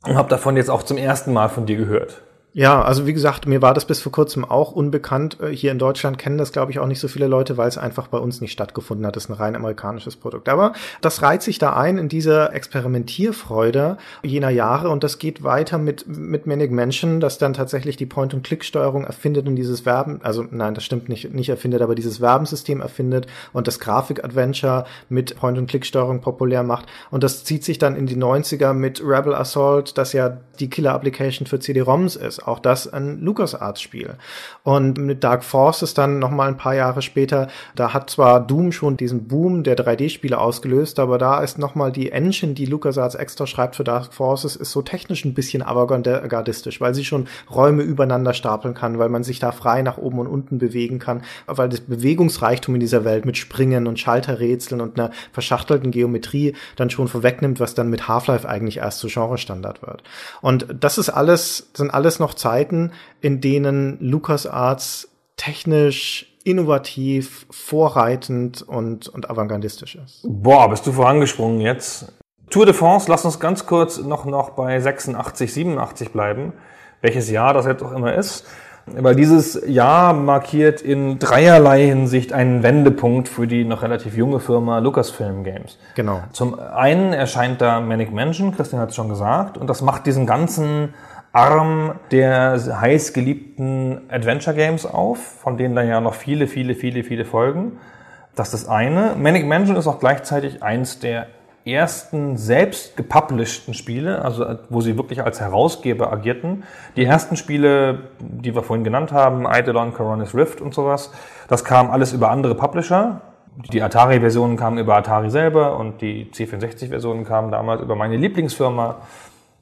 [0.04, 2.22] und habe davon jetzt auch zum ersten Mal von dir gehört.
[2.54, 5.38] Ja, also wie gesagt, mir war das bis vor kurzem auch unbekannt.
[5.40, 7.78] Äh, hier in Deutschland kennen das, glaube ich, auch nicht so viele Leute, weil es
[7.78, 9.16] einfach bei uns nicht stattgefunden hat.
[9.16, 10.50] Das ist ein rein amerikanisches Produkt.
[10.50, 15.78] Aber das reiht sich da ein in diese Experimentierfreude jener Jahre und das geht weiter
[15.78, 20.74] mit, mit Manic Mansion, das dann tatsächlich die Point-and-Click-Steuerung erfindet und dieses Verben, also nein,
[20.74, 26.64] das stimmt nicht, nicht erfindet, aber dieses Verbensystem erfindet und das Grafik-Adventure mit Point-and-Click-Steuerung populär
[26.64, 26.88] macht.
[27.12, 31.48] Und das zieht sich dann in die 90er mit Rebel Assault, das ja die Killer-Application
[31.48, 34.16] für CD-ROMs ist auch das ein LucasArts-Spiel.
[34.64, 38.72] Und mit Dark Forces dann noch mal ein paar Jahre später, da hat zwar Doom
[38.72, 43.16] schon diesen Boom der 3D-Spiele ausgelöst, aber da ist noch mal die Engine, die LucasArts
[43.16, 47.84] extra schreibt für Dark Forces, ist so technisch ein bisschen avantgardistisch, weil sie schon Räume
[47.84, 51.70] übereinander stapeln kann, weil man sich da frei nach oben und unten bewegen kann, weil
[51.70, 57.08] das Bewegungsreichtum in dieser Welt mit Springen und Schalterrätseln und einer verschachtelten Geometrie dann schon
[57.08, 60.04] vorwegnimmt, was dann mit Half-Life eigentlich erst zu Genre-Standard wird.
[60.42, 68.62] Und das ist alles, sind alles noch noch Zeiten, in denen LucasArts technisch innovativ, vorreitend
[68.64, 70.22] und, und avantgardistisch ist.
[70.24, 72.12] Boah, bist du vorangesprungen jetzt.
[72.50, 76.54] Tour de France, lass uns ganz kurz noch, noch bei 86, 87 bleiben.
[77.02, 78.46] Welches Jahr das jetzt auch immer ist.
[78.88, 84.80] Weil dieses Jahr markiert in dreierlei Hinsicht einen Wendepunkt für die noch relativ junge Firma
[84.80, 85.78] Lucasfilm Games.
[85.96, 86.24] Genau.
[86.32, 90.26] Zum einen erscheint da Manic Mansion, Christian hat es schon gesagt, und das macht diesen
[90.26, 90.94] ganzen
[91.34, 97.04] Arm der heiß geliebten Adventure Games auf, von denen dann ja noch viele, viele, viele,
[97.04, 97.80] viele folgen.
[98.36, 99.16] Das ist das eine.
[99.18, 101.28] Manic Mansion ist auch gleichzeitig eins der
[101.66, 106.64] ersten selbst gepublishten Spiele, also wo sie wirklich als Herausgeber agierten.
[106.96, 111.12] Die ersten Spiele, die wir vorhin genannt haben, Eidolon, Coronis Rift und sowas,
[111.48, 113.22] das kam alles über andere Publisher.
[113.72, 118.98] Die Atari-Versionen kamen über Atari selber und die C64-Versionen kamen damals über meine Lieblingsfirma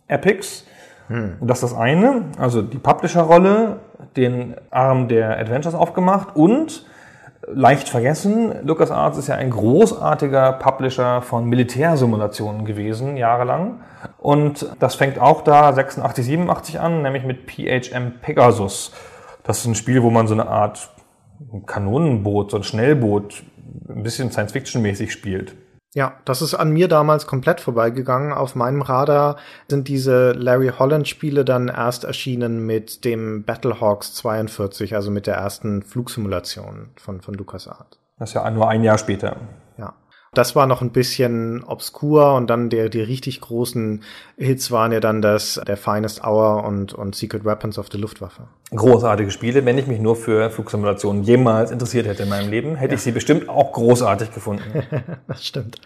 [0.07, 0.65] Epix.
[1.09, 1.37] Hm.
[1.41, 3.79] Das ist das eine, also die Publisher-Rolle,
[4.15, 6.85] den Arm der Adventures aufgemacht und
[7.47, 13.81] leicht vergessen, LucasArts ist ja ein großartiger Publisher von Militärsimulationen gewesen, jahrelang.
[14.17, 18.93] Und das fängt auch da 86, 87 an, nämlich mit PHM Pegasus.
[19.43, 20.89] Das ist ein Spiel, wo man so eine Art
[21.65, 23.43] Kanonenboot, so ein Schnellboot,
[23.87, 25.55] ein bisschen Science-Fiction-mäßig spielt.
[25.95, 28.31] Ja, das ist an mir damals komplett vorbeigegangen.
[28.31, 34.95] Auf meinem Radar sind diese Larry Holland Spiele dann erst erschienen mit dem Battlehawks 42,
[34.95, 37.99] also mit der ersten Flugsimulation von, von LucasArts.
[38.19, 39.37] Das ist ja nur ein Jahr später.
[40.33, 44.03] Das war noch ein bisschen obskur und dann der, die richtig großen
[44.37, 48.43] Hits waren ja dann das, der Finest Hour und, und Secret Weapons of the Luftwaffe.
[48.69, 49.65] Großartige Spiele.
[49.65, 52.97] Wenn ich mich nur für Flugsimulationen jemals interessiert hätte in meinem Leben, hätte ja.
[52.97, 54.83] ich sie bestimmt auch großartig gefunden.
[55.27, 55.81] das stimmt.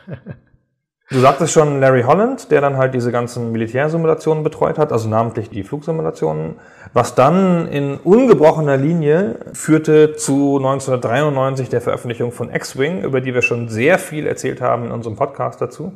[1.10, 5.50] Du sagtest schon Larry Holland, der dann halt diese ganzen Militärsimulationen betreut hat, also namentlich
[5.50, 6.56] die Flugsimulationen,
[6.94, 13.42] was dann in ungebrochener Linie führte zu 1993 der Veröffentlichung von X-Wing, über die wir
[13.42, 15.94] schon sehr viel erzählt haben in unserem Podcast dazu.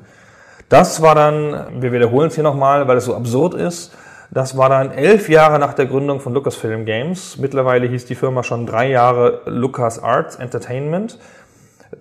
[0.67, 3.96] Das war dann, wir wiederholen es hier nochmal, weil es so absurd ist,
[4.30, 7.38] das war dann elf Jahre nach der Gründung von Lucasfilm Games.
[7.38, 11.17] Mittlerweile hieß die Firma schon drei Jahre Lucas Arts Entertainment.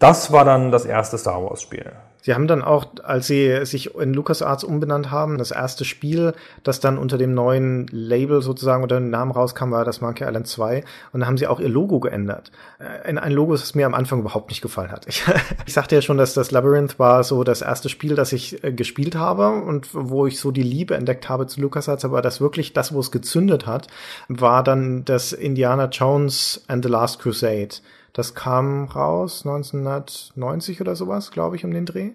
[0.00, 1.92] Das war dann das erste Star Wars Spiel.
[2.26, 6.32] Sie haben dann auch, als sie sich in LucasArts umbenannt haben, das erste Spiel,
[6.64, 10.48] das dann unter dem neuen Label sozusagen unter dem Namen rauskam, war das Monkey Island
[10.48, 10.82] 2.
[11.12, 12.50] Und da haben sie auch ihr Logo geändert.
[12.80, 15.06] Äh, in ein Logo, das mir am Anfang überhaupt nicht gefallen hat.
[15.06, 15.22] Ich,
[15.66, 18.72] ich sagte ja schon, dass das Labyrinth war so das erste Spiel, das ich äh,
[18.72, 22.04] gespielt habe und wo ich so die Liebe entdeckt habe zu LucasArts.
[22.04, 23.86] Aber das wirklich, das, wo es gezündet hat,
[24.26, 27.76] war dann das Indiana Jones and the Last Crusade.
[28.16, 32.12] Das kam raus 1990 oder sowas, glaube ich, um den Dreh.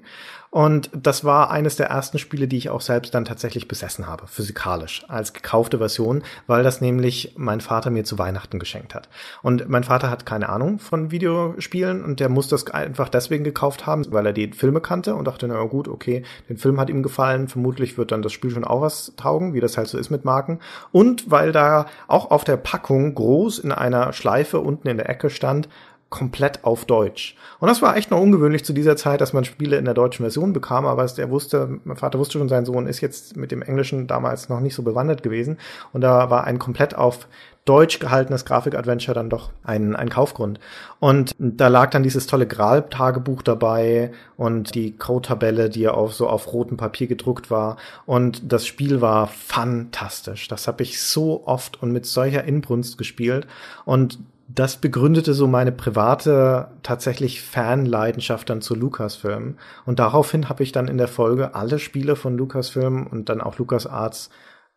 [0.50, 4.26] Und das war eines der ersten Spiele, die ich auch selbst dann tatsächlich besessen habe,
[4.26, 9.10] physikalisch, als gekaufte Version, weil das nämlich mein Vater mir zu Weihnachten geschenkt hat.
[9.44, 13.86] Und mein Vater hat keine Ahnung von Videospielen und der muss das einfach deswegen gekauft
[13.86, 17.04] haben, weil er die Filme kannte und dachte, na gut, okay, den Film hat ihm
[17.04, 20.10] gefallen, vermutlich wird dann das Spiel schon auch was taugen, wie das halt so ist
[20.10, 20.60] mit Marken.
[20.92, 25.30] Und weil da auch auf der Packung groß in einer Schleife unten in der Ecke
[25.30, 25.70] stand,
[26.12, 27.36] komplett auf Deutsch.
[27.60, 30.24] Und das war echt noch ungewöhnlich zu dieser Zeit, dass man Spiele in der deutschen
[30.24, 33.62] Version bekam, aber er wusste, mein Vater wusste schon, sein Sohn ist jetzt mit dem
[33.62, 35.58] Englischen damals noch nicht so bewandert gewesen.
[35.94, 37.28] Und da war ein komplett auf
[37.64, 40.60] Deutsch gehaltenes Grafik-Adventure dann doch ein, ein Kaufgrund.
[41.00, 46.28] Und da lag dann dieses tolle Graal-Tagebuch dabei und die Code-Tabelle, die ja auf so
[46.28, 47.78] auf rotem Papier gedruckt war.
[48.06, 50.50] Und das Spiel war fantastisch.
[50.50, 53.48] Das habe ich so oft und mit solcher Inbrunst gespielt.
[53.86, 54.20] Und
[54.56, 59.58] das begründete so meine private tatsächlich Fanleidenschaft dann zu Lucasfilm.
[59.86, 63.58] Und daraufhin habe ich dann in der Folge alle Spiele von Lucasfilm und dann auch
[63.58, 64.30] LucasArts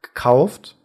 [0.02, 0.76] gekauft.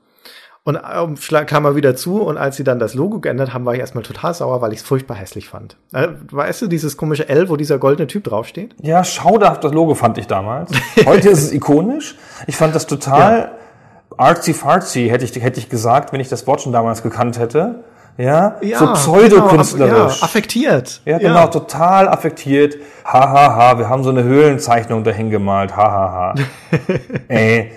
[0.63, 1.15] Und ähm,
[1.47, 4.03] kam er wieder zu und als sie dann das Logo geändert haben, war ich erstmal
[4.03, 5.77] total sauer, weil ich es furchtbar hässlich fand.
[5.93, 8.75] Äh, weißt du, dieses komische L, wo dieser goldene Typ draufsteht?
[8.81, 10.71] Ja, schauderhaft das Logo fand ich damals.
[11.05, 12.15] Heute ist es ikonisch.
[12.45, 14.17] Ich fand das total ja.
[14.17, 17.83] artsy-fartsy, hätte ich, hätte ich gesagt, wenn ich das Wort schon damals gekannt hätte
[18.19, 19.93] ja, ja so pseudokünstlerisch.
[19.93, 21.01] Genau, ja, affektiert.
[21.05, 21.47] Ja, genau, ja.
[21.47, 22.75] total affektiert.
[23.05, 25.75] Hahaha, ha, ha, wir haben so eine Höhlenzeichnung dahin gemalt.
[25.75, 26.33] Hahaha.
[26.33, 26.93] Ha, ha.
[27.29, 27.71] Ey,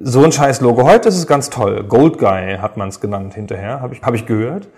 [0.00, 0.84] so ein scheiß Logo.
[0.84, 1.82] Heute ist es ganz toll.
[1.82, 4.68] Gold Guy hat man es genannt hinterher, habe ich, hab ich gehört.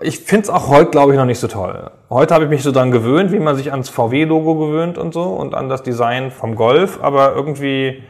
[0.00, 1.92] Ich find's auch heute, glaube ich, noch nicht so toll.
[2.10, 5.22] Heute habe ich mich so dran gewöhnt, wie man sich ans VW-Logo gewöhnt und so
[5.22, 8.02] und an das Design vom Golf, aber irgendwie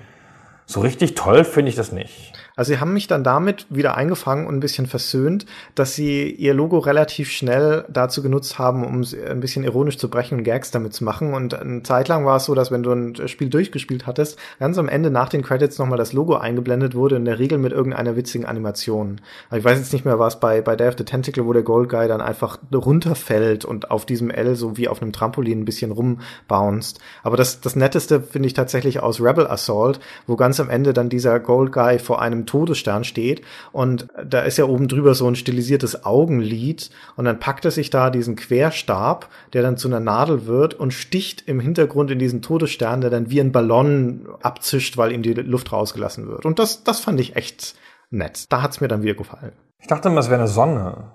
[0.65, 2.33] so richtig toll finde ich das nicht.
[2.57, 6.55] Also sie haben mich dann damit wieder eingefangen und ein bisschen versöhnt, dass sie ihr
[6.55, 10.95] Logo relativ schnell dazu genutzt haben, um ein bisschen ironisch zu brechen und Gags damit
[10.95, 11.35] zu machen.
[11.35, 14.79] Und eine Zeit lang war es so, dass wenn du ein Spiel durchgespielt hattest, ganz
[14.79, 18.15] am Ende nach den Credits nochmal das Logo eingeblendet wurde, in der Regel mit irgendeiner
[18.15, 19.21] witzigen Animation.
[19.51, 21.63] Also ich weiß jetzt nicht mehr, was bei, bei Day of the Tentacle, wo der
[21.63, 25.65] Gold Guy dann einfach runterfällt und auf diesem L so wie auf einem Trampolin ein
[25.65, 27.01] bisschen rumbounced.
[27.25, 31.09] Aber das, das Netteste finde ich tatsächlich aus Rebel Assault, wo ganz am Ende dann
[31.09, 35.37] dieser Gold Guy vor einem Todesstern steht und da ist ja oben drüber so ein
[35.37, 40.47] stilisiertes Augenlid und dann packt er sich da diesen Querstab, der dann zu einer Nadel
[40.47, 45.13] wird und sticht im Hintergrund in diesen Todesstern, der dann wie ein Ballon abzischt, weil
[45.13, 46.45] ihm die Luft rausgelassen wird.
[46.45, 47.75] Und das, das fand ich echt
[48.11, 48.47] nett.
[48.51, 49.53] Da hat's mir dann wieder gefallen.
[49.81, 51.13] Ich dachte immer, es wäre eine Sonne.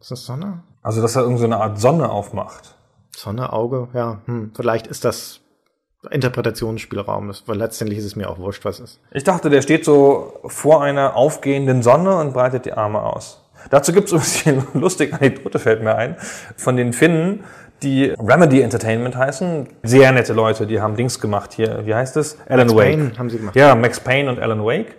[0.00, 0.62] Ist das Sonne?
[0.82, 2.76] Also, dass er irgendeine so Art Sonne aufmacht.
[3.14, 4.20] Sonne, Auge, ja.
[4.26, 4.52] Hm.
[4.54, 5.41] Vielleicht ist das
[6.10, 9.00] Interpretationsspielraum ist, weil letztendlich ist es mir auch wurscht, was ist.
[9.12, 13.40] Ich dachte, der steht so vor einer aufgehenden Sonne und breitet die Arme aus.
[13.70, 16.16] Dazu gibt es ein bisschen lustige Anekdote, fällt mir ein,
[16.56, 17.44] von den Finnen,
[17.82, 19.68] die Remedy Entertainment heißen.
[19.82, 21.82] Sehr nette Leute, die haben Dings gemacht hier.
[21.84, 22.38] Wie heißt es?
[22.48, 22.96] Alan Max Wake.
[22.96, 23.56] Payne haben sie gemacht.
[23.56, 24.96] Ja, Max Payne und Alan Wake.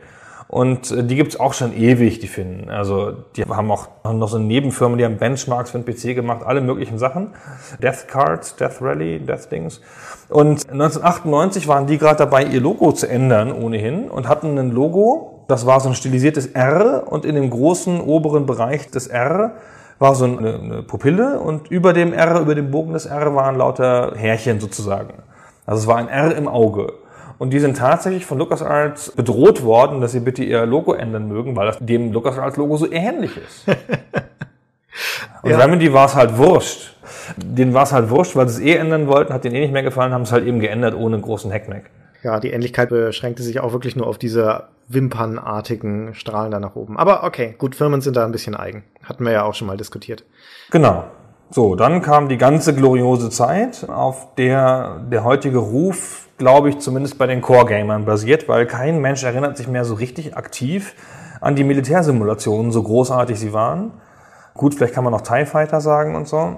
[0.54, 2.70] Und äh, die gibt's auch schon ewig, die Finnen.
[2.70, 6.44] Also die haben auch noch so eine Nebenfirma, die haben Benchmarks für den PC gemacht,
[6.46, 7.30] alle möglichen Sachen.
[7.82, 9.82] Death Cards, Death Rally, Death Dings.
[10.30, 15.44] Und 1998 waren die gerade dabei, ihr Logo zu ändern ohnehin und hatten ein Logo,
[15.48, 19.56] das war so ein stilisiertes R und in dem großen oberen Bereich des R
[19.98, 23.58] war so eine, eine Pupille und über dem R, über dem Bogen des R waren
[23.58, 25.16] lauter Härchen sozusagen.
[25.66, 26.94] Also es war ein R im Auge.
[27.44, 31.58] Und die sind tatsächlich von LucasArts bedroht worden, dass sie bitte ihr Logo ändern mögen,
[31.58, 33.68] weil das dem LucasArts-Logo so ähnlich ist.
[35.42, 35.58] Und ja.
[35.58, 36.96] Remedy war es halt wurscht.
[37.36, 39.74] Denen war es halt wurscht, weil sie es eh ändern wollten, hat denen eh nicht
[39.74, 41.90] mehr gefallen, haben es halt eben geändert ohne großen Hackmack.
[42.24, 46.98] Ja, die Ähnlichkeit beschränkte sich auch wirklich nur auf diese wimpernartigen Strahlen da nach oben.
[46.98, 48.86] Aber okay, gut, Firmen sind da ein bisschen eigen.
[49.04, 50.24] Hatten wir ja auch schon mal diskutiert.
[50.72, 51.04] Genau.
[51.50, 57.18] So, dann kam die ganze gloriose Zeit, auf der der heutige Ruf, glaube ich, zumindest
[57.18, 60.96] bei den Core-Gamern basiert, weil kein Mensch erinnert sich mehr so richtig aktiv
[61.42, 63.92] an die Militärsimulationen, so großartig sie waren.
[64.56, 66.58] Gut, vielleicht kann man noch TIE Fighter sagen und so.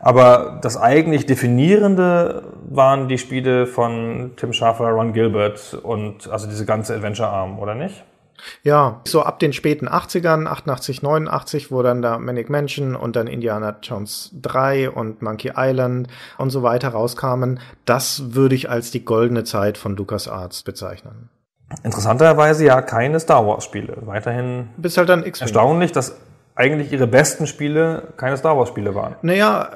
[0.00, 6.64] Aber das eigentlich Definierende waren die Spiele von Tim Schafer, Ron Gilbert und also diese
[6.64, 8.04] ganze Adventure-Arm, oder nicht?
[8.62, 13.26] Ja, so ab den späten 80ern, 88, 89, wo dann da Manic Mansion und dann
[13.26, 19.04] Indiana Jones 3 und Monkey Island und so weiter rauskamen, das würde ich als die
[19.04, 21.30] goldene Zeit von LucasArts bezeichnen.
[21.82, 23.96] Interessanterweise ja keine Star Wars Spiele.
[24.02, 26.16] Weiterhin Bis halt dann erstaunlich, dass
[26.56, 29.16] eigentlich ihre besten Spiele keine Star Wars Spiele waren.
[29.22, 29.70] Naja,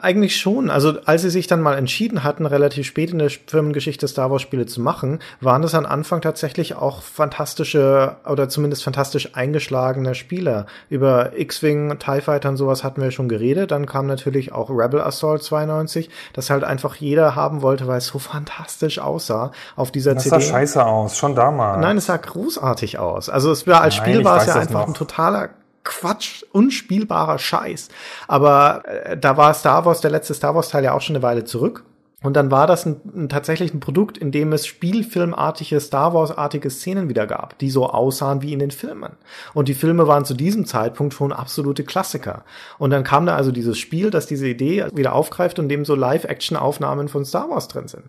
[0.00, 0.70] eigentlich schon.
[0.70, 4.40] Also als sie sich dann mal entschieden hatten, relativ spät in der Firmengeschichte Star Wars
[4.40, 10.64] Spiele zu machen, waren das am Anfang tatsächlich auch fantastische oder zumindest fantastisch eingeschlagene Spiele.
[10.88, 13.70] Über X-Wing, TIE Fighter und sowas hatten wir schon geredet.
[13.70, 18.06] Dann kam natürlich auch Rebel Assault 92, das halt einfach jeder haben wollte, weil es
[18.06, 20.36] so fantastisch aussah auf dieser Das CD.
[20.36, 21.82] sah scheiße aus, schon damals.
[21.82, 23.28] Nein, es sah großartig aus.
[23.28, 24.88] Also es war als Nein, Spiel war es ja das einfach noch.
[24.88, 25.50] ein totaler
[25.84, 27.88] Quatsch, unspielbarer Scheiß.
[28.26, 31.22] Aber äh, da war Star Wars, der letzte Star Wars Teil ja auch schon eine
[31.22, 31.84] Weile zurück.
[32.24, 36.70] Und dann war das ein, ein tatsächlich ein Produkt, in dem es spielfilmartige, Star Wars-artige
[36.70, 39.12] Szenen wieder gab, die so aussahen wie in den Filmen.
[39.52, 42.44] Und die Filme waren zu diesem Zeitpunkt schon absolute Klassiker.
[42.78, 45.94] Und dann kam da also dieses Spiel, das diese Idee wieder aufgreift und dem so
[45.94, 48.04] Live-Action-Aufnahmen von Star Wars drin sind.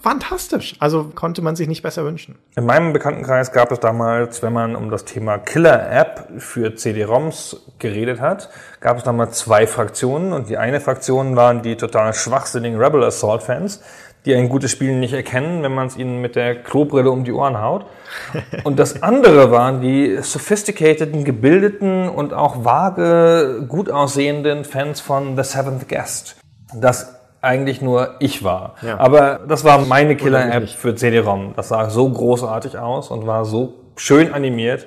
[0.00, 0.76] Fantastisch.
[0.78, 2.38] Also konnte man sich nicht besser wünschen.
[2.54, 8.20] In meinem Bekanntenkreis gab es damals, wenn man um das Thema Killer-App für CD-ROMs geredet
[8.20, 8.50] hat,
[8.80, 13.80] gab es damals zwei Fraktionen und die eine Fraktion waren die total schwachsinnigen Rebel Assault-Fans,
[14.26, 17.32] die ein gutes Spiel nicht erkennen, wenn man es ihnen mit der Klobrille um die
[17.32, 17.86] Ohren haut.
[18.64, 25.42] Und das andere waren die sophisticateden, gebildeten und auch vage, gut aussehenden Fans von The
[25.42, 26.36] Seventh Guest.
[26.74, 28.74] Das eigentlich nur ich war.
[28.82, 28.98] Ja.
[28.98, 31.52] Aber das war meine Killer-App für CD-ROM.
[31.56, 34.86] Das sah so großartig aus und war so schön animiert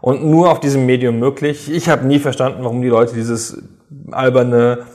[0.00, 1.70] und nur auf diesem Medium möglich.
[1.70, 3.62] Ich habe nie verstanden, warum die Leute dieses
[4.10, 4.86] alberne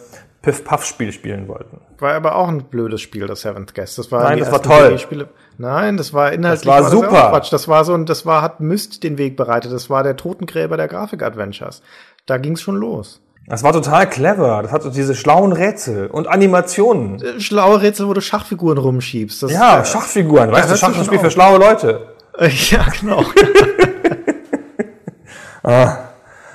[0.41, 1.81] Piff-Puff-Spiel spielen wollten.
[1.99, 3.97] War aber auch ein blödes Spiel, das Seventh Guest.
[3.97, 4.87] Das war Nein, das war toll.
[4.89, 5.29] CD-Spiele.
[5.57, 7.25] Nein, das war inhaltlich Das war ja super.
[7.27, 7.51] auch Quatsch.
[7.51, 9.71] Das war so ein, das war hat Myst den Weg bereitet.
[9.71, 11.81] Das war der Totengräber der Grafik-Adventures.
[12.25, 13.21] Da ging's schon los.
[13.47, 14.61] Das war total clever.
[14.63, 17.21] Das hatte diese schlauen Rätsel und Animationen.
[17.21, 19.43] Äh, Schlaue Rätsel, wo du Schachfiguren rumschiebst.
[19.43, 20.51] Das, Ja, äh, Schachfiguren.
[20.51, 21.33] Weißt du, Schach ist ein Spiel für auf.
[21.33, 22.07] schlaue Leute.
[22.37, 23.23] Äh, ja, genau.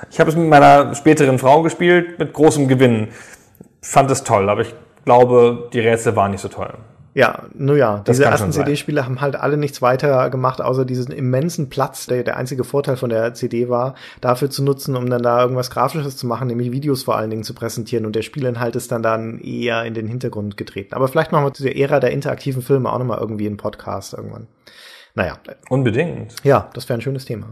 [0.09, 3.09] Ich habe es mit meiner späteren Frau gespielt, mit großem Gewinn.
[3.81, 4.73] Fand es toll, aber ich
[5.03, 6.73] glaube, die Rätsel waren nicht so toll.
[7.13, 8.51] Ja, nur ja, Das diese ersten.
[8.53, 12.95] CD-Spiele haben halt alle nichts weiter gemacht, außer diesen immensen Platz, der der einzige Vorteil
[12.95, 16.71] von der CD war, dafür zu nutzen, um dann da irgendwas Grafisches zu machen, nämlich
[16.71, 20.07] Videos vor allen Dingen zu präsentieren und der Spielinhalt ist dann dann eher in den
[20.07, 20.93] Hintergrund getreten.
[20.93, 24.13] Aber vielleicht machen wir zu der Ära der interaktiven Filme auch nochmal irgendwie einen Podcast
[24.13, 24.47] irgendwann.
[25.13, 25.37] Naja,
[25.69, 26.33] Unbedingt.
[26.43, 27.47] ja, das wäre ein schönes Thema.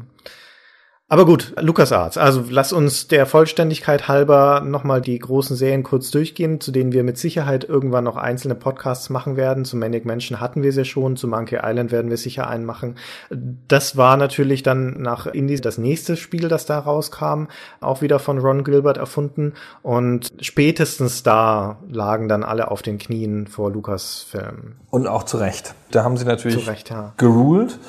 [1.11, 2.19] Aber gut, LucasArts.
[2.19, 7.03] Also lass uns der Vollständigkeit halber nochmal die großen Serien kurz durchgehen, zu denen wir
[7.03, 9.65] mit Sicherheit irgendwann noch einzelne Podcasts machen werden.
[9.65, 12.95] Zu Manic Mansion hatten wir ja schon, zu Monkey Island werden wir sicher einen machen.
[13.31, 17.45] Das war natürlich dann nach Indie das nächste Spiel, das da rauskam,
[17.81, 19.53] auch wieder von Ron Gilbert erfunden.
[19.81, 24.75] Und spätestens da lagen dann alle auf den Knien vor Lucasfilm.
[24.91, 25.73] Und auch zu Recht.
[25.89, 27.13] Da haben sie natürlich Recht, ja.
[27.17, 27.79] geruled,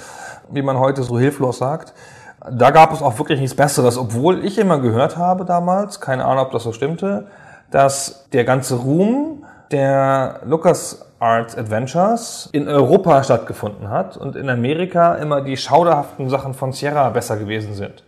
[0.50, 1.92] wie man heute so hilflos sagt.
[2.48, 6.46] Da gab es auch wirklich nichts Besseres, obwohl ich immer gehört habe damals, keine Ahnung,
[6.46, 7.26] ob das so stimmte,
[7.70, 15.42] dass der ganze Ruhm der LucasArts Adventures in Europa stattgefunden hat und in Amerika immer
[15.42, 18.04] die schauderhaften Sachen von Sierra besser gewesen sind.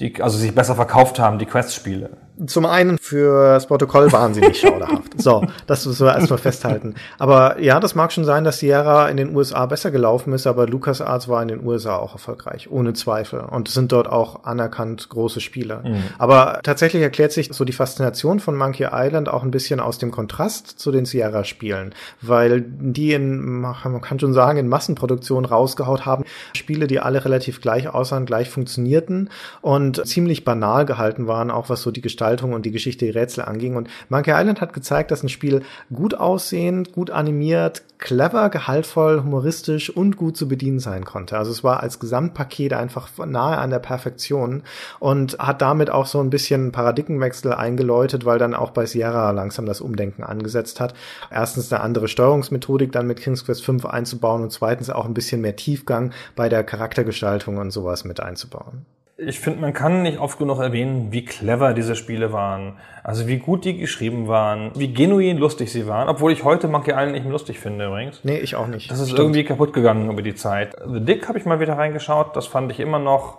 [0.00, 2.10] Die, also sich besser verkauft haben, die Quest-Spiele.
[2.46, 5.07] Zum einen fürs Protokoll waren sie nicht schauderhaft.
[5.18, 6.94] So, das müssen wir erstmal festhalten.
[7.18, 10.66] Aber ja, das mag schon sein, dass Sierra in den USA besser gelaufen ist, aber
[10.66, 13.40] LucasArts war in den USA auch erfolgreich, ohne Zweifel.
[13.40, 15.82] Und es sind dort auch anerkannt große Spiele.
[16.18, 20.10] Aber tatsächlich erklärt sich so die Faszination von Monkey Island auch ein bisschen aus dem
[20.10, 26.24] Kontrast zu den Sierra-Spielen, weil die in, man kann schon sagen, in Massenproduktion rausgehaut haben.
[26.54, 31.82] Spiele, die alle relativ gleich aussahen, gleich funktionierten und ziemlich banal gehalten waren, auch was
[31.82, 33.76] so die Gestaltung und die Geschichte, die Rätsel anging.
[33.76, 39.90] Und Monkey Island hat gezeigt, dass ein Spiel gut aussehend, gut animiert, clever, gehaltvoll, humoristisch
[39.90, 41.36] und gut zu bedienen sein konnte.
[41.36, 44.62] Also es war als Gesamtpaket einfach nahe an der Perfektion
[45.00, 49.66] und hat damit auch so ein bisschen Paradigmenwechsel eingeläutet, weil dann auch bei Sierra langsam
[49.66, 50.94] das Umdenken angesetzt hat.
[51.30, 55.40] Erstens eine andere Steuerungsmethodik dann mit King's Quest 5 einzubauen und zweitens auch ein bisschen
[55.40, 58.86] mehr Tiefgang bei der Charaktergestaltung und sowas mit einzubauen.
[59.20, 62.74] Ich finde, man kann nicht oft genug erwähnen, wie clever diese Spiele waren.
[63.02, 66.92] Also wie gut die geschrieben waren, wie genuin lustig sie waren, obwohl ich heute Monkey
[66.92, 68.20] Island nicht mehr lustig finde übrigens.
[68.22, 68.88] Nee, ich auch nicht.
[68.88, 69.18] Das ist Stimmt.
[69.18, 70.76] irgendwie kaputt gegangen über die Zeit.
[70.86, 73.38] The Dick habe ich mal wieder reingeschaut, das fand ich immer noch,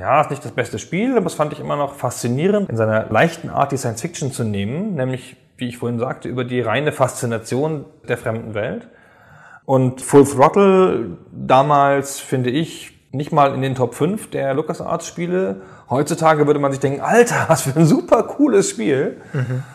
[0.00, 3.06] ja, ist nicht das beste Spiel, aber das fand ich immer noch faszinierend, in seiner
[3.10, 6.90] leichten Art die Science Fiction zu nehmen, nämlich, wie ich vorhin sagte, über die reine
[6.90, 8.88] Faszination der fremden Welt.
[9.66, 15.62] Und Full Throttle damals, finde ich, nicht mal in den Top 5 der LucasArts-Spiele.
[15.88, 19.20] Heutzutage würde man sich denken, Alter, was für ein super cooles Spiel.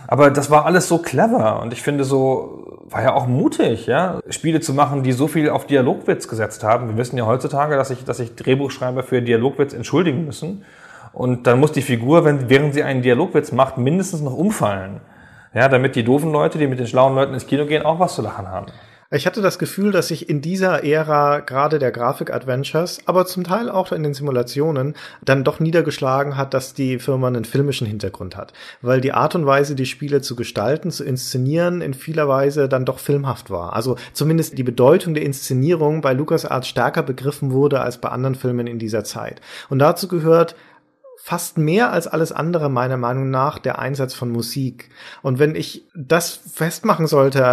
[0.08, 4.20] Aber das war alles so clever und ich finde so, war ja auch mutig, ja,
[4.30, 6.88] Spiele zu machen, die so viel auf Dialogwitz gesetzt haben.
[6.90, 10.64] Wir wissen ja heutzutage, dass sich, dass sich Drehbuchschreiber für Dialogwitz entschuldigen müssen.
[11.12, 15.02] Und dann muss die Figur, wenn, während sie einen Dialogwitz macht, mindestens noch umfallen.
[15.54, 18.16] Ja, damit die doofen Leute, die mit den schlauen Leuten ins Kino gehen, auch was
[18.16, 18.68] zu lachen haben.
[19.16, 23.70] Ich hatte das Gefühl, dass sich in dieser Ära gerade der Grafik-Adventures, aber zum Teil
[23.70, 24.94] auch in den Simulationen,
[25.24, 28.52] dann doch niedergeschlagen hat, dass die Firma einen filmischen Hintergrund hat.
[28.82, 32.84] Weil die Art und Weise, die Spiele zu gestalten, zu inszenieren, in vieler Weise dann
[32.84, 33.72] doch filmhaft war.
[33.72, 38.68] Also zumindest die Bedeutung der Inszenierung bei LucasArts stärker begriffen wurde als bei anderen Filmen
[38.68, 39.40] in dieser Zeit.
[39.70, 40.58] Und dazu gehört
[41.18, 44.90] fast mehr als alles andere meiner Meinung nach der Einsatz von Musik.
[45.22, 47.44] Und wenn ich das festmachen sollte,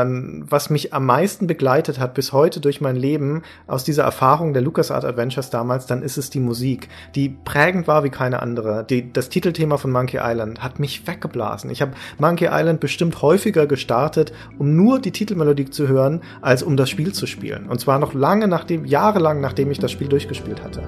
[0.40, 4.62] was mich am meisten begleitet hat bis heute durch mein Leben aus dieser Erfahrung der
[4.62, 8.84] LucasArts Adventures damals, dann ist es die Musik, die prägend war wie keine andere.
[8.84, 11.70] Die, das Titelthema von Monkey Island hat mich weggeblasen.
[11.70, 16.76] Ich habe Monkey Island bestimmt häufiger gestartet, um nur die Titelmelodie zu hören, als um
[16.76, 17.68] das Spiel zu spielen.
[17.68, 20.82] Und zwar noch lange nachdem, jahrelang nachdem ich das Spiel durchgespielt hatte.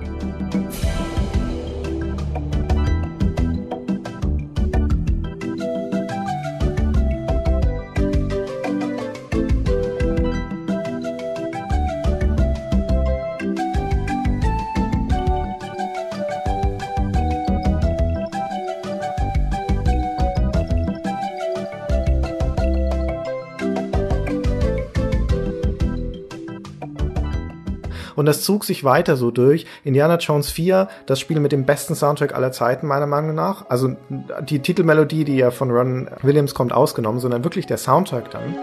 [28.25, 29.67] Und das zog sich weiter so durch.
[29.85, 33.69] Indiana Jones 4, das Spiel mit dem besten Soundtrack aller Zeiten, meiner Meinung nach.
[33.69, 33.97] Also
[34.41, 38.57] die Titelmelodie, die ja von Ron Williams kommt, ausgenommen, sondern wirklich der Soundtrack dann.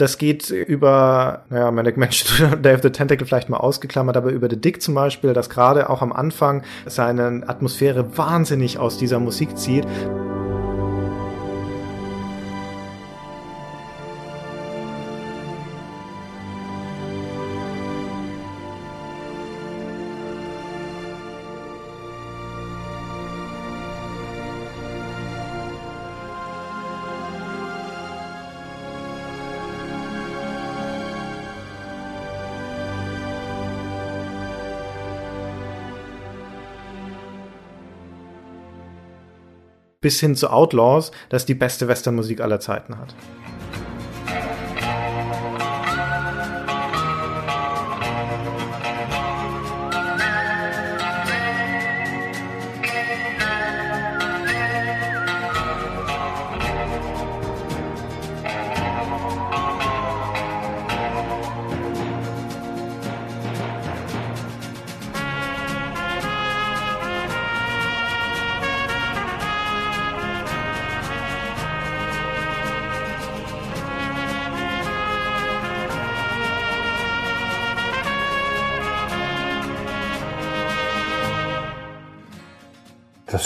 [0.00, 4.48] Das geht über, naja, Manic Mansion, Day of the Tentacle vielleicht mal ausgeklammert, aber über
[4.48, 9.56] The Dick zum Beispiel, das gerade auch am Anfang seine Atmosphäre wahnsinnig aus dieser Musik
[9.56, 9.86] zieht.
[40.00, 43.14] Bis hin zu Outlaws, das die beste Westernmusik aller Zeiten hat.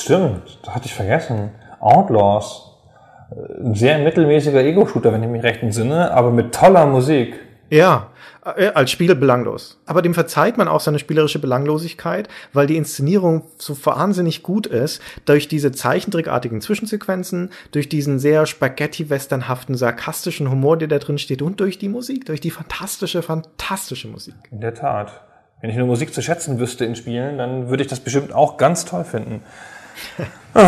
[0.04, 1.50] Stimmt, das hatte ich vergessen.
[1.80, 2.70] Outlaws.
[3.58, 7.34] Ein sehr mittelmäßiger Ego-Shooter, wenn ich mich recht entsinne, aber mit toller Musik.
[7.70, 8.10] Ja,
[8.44, 9.80] äh, als Spiel belanglos.
[9.86, 15.00] Aber dem verzeiht man auch seine spielerische Belanglosigkeit, weil die Inszenierung so wahnsinnig gut ist,
[15.24, 21.58] durch diese zeichentrickartigen Zwischensequenzen, durch diesen sehr spaghetti-westernhaften, sarkastischen Humor, der da drin steht und
[21.60, 24.34] durch die Musik, durch die fantastische, fantastische Musik.
[24.50, 25.22] In der Tat.
[25.60, 28.58] Wenn ich nur Musik zu schätzen wüsste in Spielen, dann würde ich das bestimmt auch
[28.58, 29.42] ganz toll finden.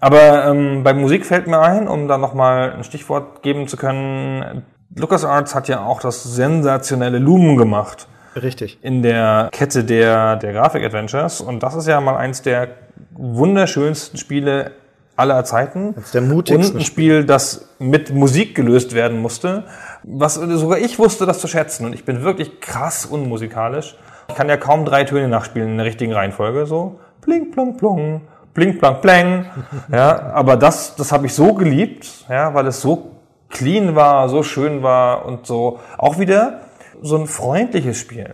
[0.00, 4.64] Aber ähm, bei Musik fällt mir ein, um da nochmal ein Stichwort geben zu können,
[4.96, 8.08] LucasArts hat ja auch das sensationelle Lumen gemacht.
[8.34, 8.78] Richtig.
[8.82, 11.40] In der Kette der, der Grafik-Adventures.
[11.40, 12.68] Und das ist ja mal eins der
[13.12, 14.72] wunderschönsten Spiele
[15.16, 15.94] aller Zeiten.
[15.94, 16.72] Das ist der mutigste.
[16.72, 19.64] Und ein Spiel, das mit Musik gelöst werden musste.
[20.02, 21.86] Was sogar ich wusste, das zu schätzen.
[21.86, 23.96] Und ich bin wirklich krass unmusikalisch.
[24.28, 26.66] Ich kann ja kaum drei Töne nachspielen in der richtigen Reihenfolge.
[26.66, 28.20] So blink, plong, plong,
[28.54, 29.46] blink, plong, plang.
[29.90, 33.16] Ja, aber das, das habe ich so geliebt, ja, weil es so
[33.48, 36.60] clean war, so schön war und so auch wieder
[37.02, 38.32] so ein freundliches Spiel.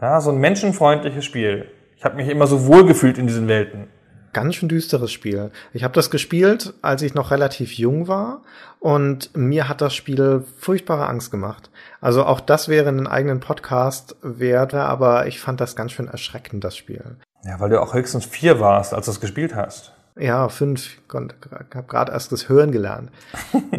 [0.00, 1.70] Ja, so ein menschenfreundliches Spiel.
[1.96, 3.88] Ich habe mich immer so wohl gefühlt in diesen Welten.
[4.32, 5.50] ganz schön düsteres Spiel.
[5.72, 8.42] Ich habe das gespielt, als ich noch relativ jung war
[8.80, 11.70] und mir hat das Spiel furchtbare Angst gemacht.
[12.02, 16.62] Also auch das wäre einen eigenen Podcast wert, aber ich fand das ganz schön erschreckend,
[16.64, 17.16] das Spiel.
[17.46, 19.92] Ja, weil du auch höchstens vier warst, als du es gespielt hast.
[20.18, 20.96] Ja, fünf.
[21.08, 23.10] Ich habe gerade erst das Hören gelernt.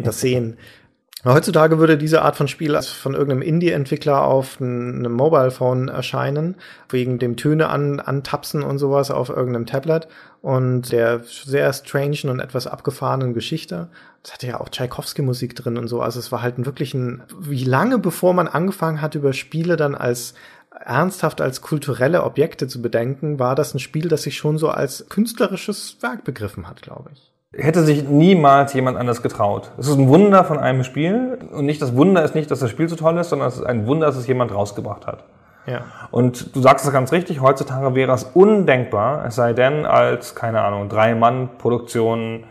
[0.04, 0.56] das Sehen.
[1.24, 6.54] Heutzutage würde diese Art von Spiel von irgendeinem Indie-Entwickler auf einem Mobile Phone erscheinen,
[6.88, 10.06] wegen dem Töne an, antapsen und sowas auf irgendeinem Tablet
[10.42, 13.88] und der sehr strange und etwas abgefahrenen Geschichte.
[14.22, 16.00] Es hatte ja auch Tchaikovsky-Musik drin und so.
[16.00, 19.76] Also es war halt ein wirklich ein, wie lange bevor man angefangen hat, über Spiele
[19.76, 20.34] dann als
[20.84, 25.06] ernsthaft als kulturelle Objekte zu bedenken, war das ein Spiel, das sich schon so als
[25.08, 29.72] künstlerisches Werk begriffen hat, glaube ich hätte sich niemals jemand anders getraut.
[29.78, 32.70] Es ist ein Wunder von einem Spiel und nicht das Wunder ist nicht, dass das
[32.70, 35.24] Spiel so toll ist, sondern es ist ein Wunder, dass es jemand rausgebracht hat.
[35.66, 35.82] Ja.
[36.10, 40.62] Und du sagst es ganz richtig, heutzutage wäre es undenkbar, es sei denn als, keine
[40.62, 42.44] Ahnung, Drei-Mann-Produktion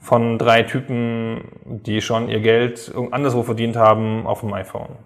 [0.00, 4.96] von drei Typen, die schon ihr Geld anderswo verdient haben, auf dem iPhone.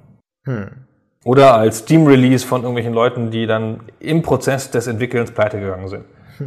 [0.44, 0.87] Hm.
[1.28, 6.04] Oder als Steam-Release von irgendwelchen Leuten, die dann im Prozess des Entwickelns pleite gegangen sind.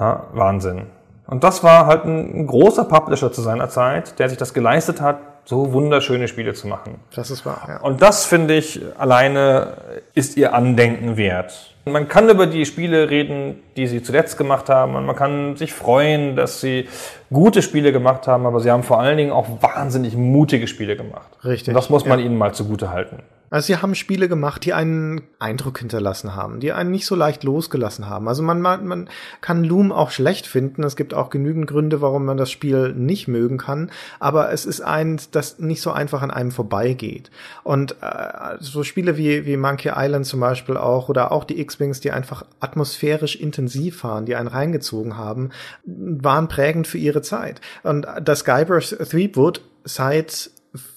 [0.00, 0.86] Ja, Wahnsinn.
[1.28, 5.18] Und das war halt ein großer Publisher zu seiner Zeit, der sich das geleistet hat,
[5.44, 6.96] so wunderschöne Spiele zu machen.
[7.14, 7.80] Das ist wahr, ja.
[7.82, 9.74] Und das finde ich alleine
[10.14, 11.76] ist ihr Andenken wert.
[11.84, 15.72] Man kann über die Spiele reden, die sie zuletzt gemacht haben und man kann sich
[15.72, 16.88] freuen, dass sie
[17.32, 21.28] gute Spiele gemacht haben, aber sie haben vor allen Dingen auch wahnsinnig mutige Spiele gemacht.
[21.44, 21.68] Richtig.
[21.68, 22.26] Und das muss man ja.
[22.26, 23.22] ihnen mal zugute halten.
[23.50, 27.44] Also sie haben Spiele gemacht, die einen Eindruck hinterlassen haben, die einen nicht so leicht
[27.44, 28.28] losgelassen haben.
[28.28, 29.08] Also man, man
[29.40, 30.82] kann Loom auch schlecht finden.
[30.82, 33.90] Es gibt auch genügend Gründe, warum man das Spiel nicht mögen kann.
[34.18, 37.30] Aber es ist eins, das nicht so einfach an einem vorbeigeht.
[37.62, 42.00] Und äh, so Spiele wie, wie Monkey Island zum Beispiel auch oder auch die X-Wings,
[42.00, 45.50] die einfach atmosphärisch intensiv waren, die einen reingezogen haben,
[45.84, 47.60] waren prägend für ihre Zeit.
[47.82, 50.50] Und das Guybrush Threepwood seit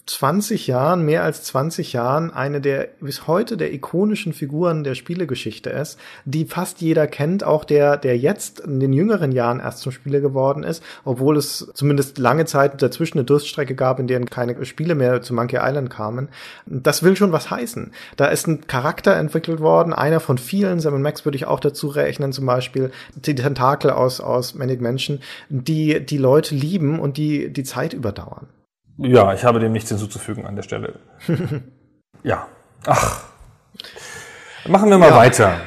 [0.05, 5.69] 20 Jahren, mehr als 20 Jahren, eine der bis heute der ikonischen Figuren der Spielegeschichte
[5.69, 9.91] ist, die fast jeder kennt, auch der, der jetzt in den jüngeren Jahren erst zum
[9.91, 14.65] Spieler geworden ist, obwohl es zumindest lange Zeit dazwischen eine Durststrecke gab, in deren keine
[14.65, 16.29] Spiele mehr zu Monkey Island kamen.
[16.65, 17.91] Das will schon was heißen.
[18.17, 21.87] Da ist ein Charakter entwickelt worden, einer von vielen, Sam Max würde ich auch dazu
[21.87, 27.53] rechnen, zum Beispiel die Tentakel aus, aus Manic Menschen, die die Leute lieben und die
[27.53, 28.47] die Zeit überdauern.
[29.01, 30.99] Ja, ich habe dem nichts hinzuzufügen an der Stelle.
[32.23, 32.47] ja.
[32.85, 33.23] Ach.
[34.67, 35.15] Machen wir mal ja.
[35.15, 35.61] weiter.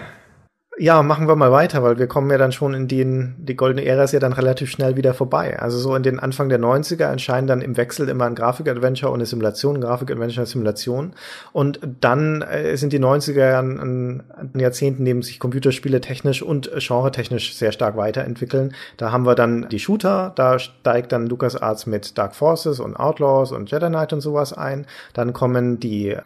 [0.78, 3.84] Ja, machen wir mal weiter, weil wir kommen ja dann schon in den, die goldene
[3.84, 5.58] Ära ist ja dann relativ schnell wieder vorbei.
[5.60, 9.18] Also so in den Anfang der 90er entscheiden dann im Wechsel immer ein Grafik-Adventure und
[9.18, 11.12] eine Simulation, Grafik-Adventure, Simulation.
[11.52, 16.70] Und dann äh, sind die 90er an, an, an Jahrzehnten, neben sich Computerspiele technisch und
[16.78, 18.74] genre-technisch sehr stark weiterentwickeln.
[18.96, 23.52] Da haben wir dann die Shooter, da steigt dann LucasArts mit Dark Forces und Outlaws
[23.52, 24.86] und Jedi Knight und sowas ein.
[25.12, 26.16] Dann kommen die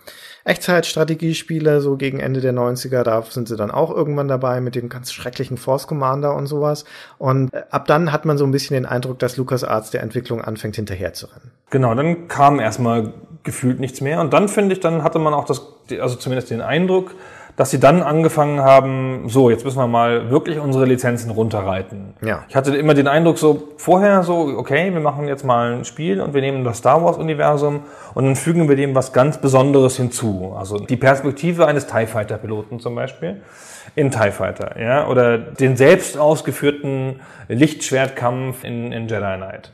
[0.46, 4.88] Echtzeitstrategiespiele, so gegen Ende der 90er, da sind sie dann auch irgendwann dabei mit dem
[4.88, 6.84] ganz schrecklichen Force Commander und sowas.
[7.18, 10.40] Und äh, ab dann hat man so ein bisschen den Eindruck, dass LucasArts der Entwicklung
[10.40, 11.50] anfängt hinterherzurennen.
[11.70, 14.20] Genau, dann kam erstmal gefühlt nichts mehr.
[14.20, 15.62] Und dann finde ich, dann hatte man auch das,
[16.00, 17.12] also zumindest den Eindruck,
[17.56, 22.14] dass sie dann angefangen haben, so, jetzt müssen wir mal wirklich unsere Lizenzen runterreiten.
[22.20, 22.44] Ja.
[22.48, 26.20] Ich hatte immer den Eindruck so, vorher so, okay, wir machen jetzt mal ein Spiel
[26.20, 29.96] und wir nehmen das Star Wars Universum und dann fügen wir dem was ganz Besonderes
[29.96, 30.54] hinzu.
[30.56, 33.40] Also die Perspektive eines TIE Fighter Piloten zum Beispiel
[33.94, 39.72] in TIE Fighter, ja, oder den selbst ausgeführten Lichtschwertkampf in, in Jedi Knight.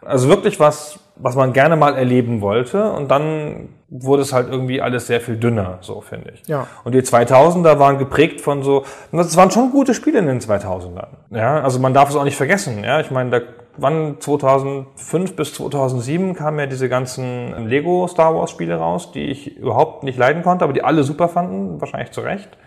[0.00, 4.82] Also wirklich was, was man gerne mal erleben wollte und dann wurde es halt irgendwie
[4.82, 6.46] alles sehr viel dünner, so finde ich.
[6.46, 6.66] Ja.
[6.84, 11.08] Und die 2000er waren geprägt von so, das waren schon gute Spiele in den 2000ern.
[11.30, 12.84] Ja, also man darf es auch nicht vergessen.
[12.84, 13.40] Ja, ich meine, da
[13.78, 19.56] wann 2005 bis 2007 kamen ja diese ganzen Lego Star Wars Spiele raus, die ich
[19.56, 22.58] überhaupt nicht leiden konnte, aber die alle super fanden, wahrscheinlich zu Recht.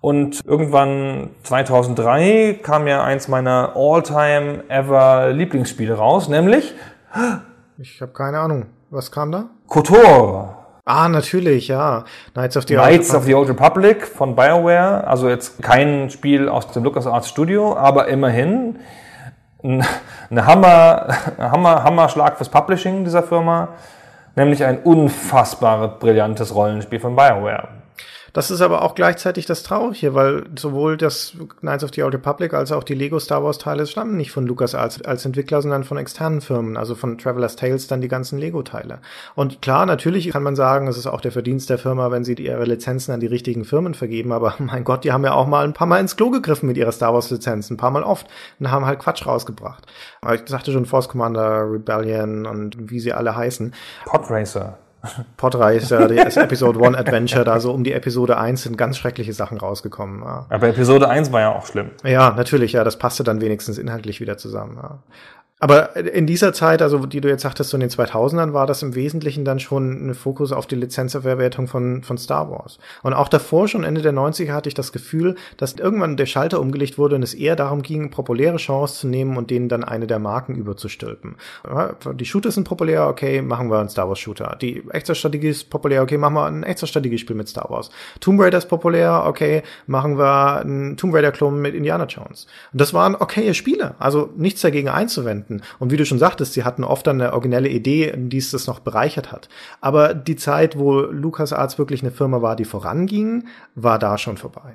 [0.00, 6.74] Und irgendwann 2003 kam ja eins meiner all-time ever Lieblingsspiele raus, nämlich
[7.80, 8.66] ich habe keine Ahnung.
[8.90, 9.44] Was kam da?
[9.68, 10.56] KOTOR.
[10.84, 12.04] Ah, natürlich, ja.
[12.32, 15.06] Knights of the, Knights Old, of the Old Republic von BioWare.
[15.06, 18.80] Also jetzt kein Spiel aus dem LucasArts Studio, aber immerhin
[19.62, 19.84] ein,
[20.30, 21.08] ein Hammer,
[21.38, 23.68] Hammer, Hammerschlag fürs Publishing dieser Firma.
[24.34, 27.68] Nämlich ein unfassbar brillantes Rollenspiel von BioWare.
[28.32, 32.54] Das ist aber auch gleichzeitig das Traurige, weil sowohl das Knights of the Old Republic
[32.54, 35.84] als auch die Lego Star Wars Teile stammen nicht von Lucas als, als Entwickler, sondern
[35.84, 39.00] von externen Firmen, also von Traveler's Tales dann die ganzen Lego Teile.
[39.34, 42.34] Und klar, natürlich kann man sagen, es ist auch der Verdienst der Firma, wenn sie
[42.34, 45.64] ihre Lizenzen an die richtigen Firmen vergeben, aber mein Gott, die haben ja auch mal
[45.64, 48.26] ein paar Mal ins Klo gegriffen mit ihrer Star Wars Lizenzen, ein paar Mal oft
[48.60, 49.86] und haben halt Quatsch rausgebracht.
[50.20, 53.74] Aber ich sagte schon Force Commander, Rebellion und wie sie alle heißen.
[54.04, 54.78] Podracer.
[55.36, 59.58] Podracer, das Episode One Adventure, da so um die Episode 1 sind ganz schreckliche Sachen
[59.58, 60.22] rausgekommen.
[60.22, 60.46] Ja.
[60.48, 61.90] Aber Episode 1 war ja auch schlimm.
[62.04, 64.78] Ja, natürlich, ja, das passte dann wenigstens inhaltlich wieder zusammen.
[64.82, 64.98] Ja.
[65.60, 68.82] Aber in dieser Zeit, also die du jetzt sagtest, so in den 2000ern, war das
[68.82, 72.78] im Wesentlichen dann schon ein Fokus auf die Lizenzverwertung von, von Star Wars.
[73.02, 76.60] Und auch davor, schon Ende der 90er, hatte ich das Gefühl, dass irgendwann der Schalter
[76.60, 80.06] umgelegt wurde und es eher darum ging, populäre Genres zu nehmen und denen dann eine
[80.06, 81.36] der Marken überzustülpen.
[82.14, 84.56] Die Shooter sind populär, okay, machen wir einen Star Wars Shooter.
[84.60, 87.90] Die Echtzeitstrategie ist populär, okay, machen wir ein Echtzeitstrategiespiel mit Star Wars.
[88.20, 92.46] Tomb Raider ist populär, okay, machen wir einen Tomb Raider Klon mit Indiana Jones.
[92.72, 95.64] Und das waren okaye Spiele, also nichts dagegen einzuwenden finden.
[95.78, 98.66] Und wie du schon sagtest, sie hatten oft dann eine originelle Idee, die es das
[98.66, 99.48] noch bereichert hat.
[99.80, 104.74] Aber die Zeit, wo LucasArts wirklich eine Firma war, die voranging, war da schon vorbei.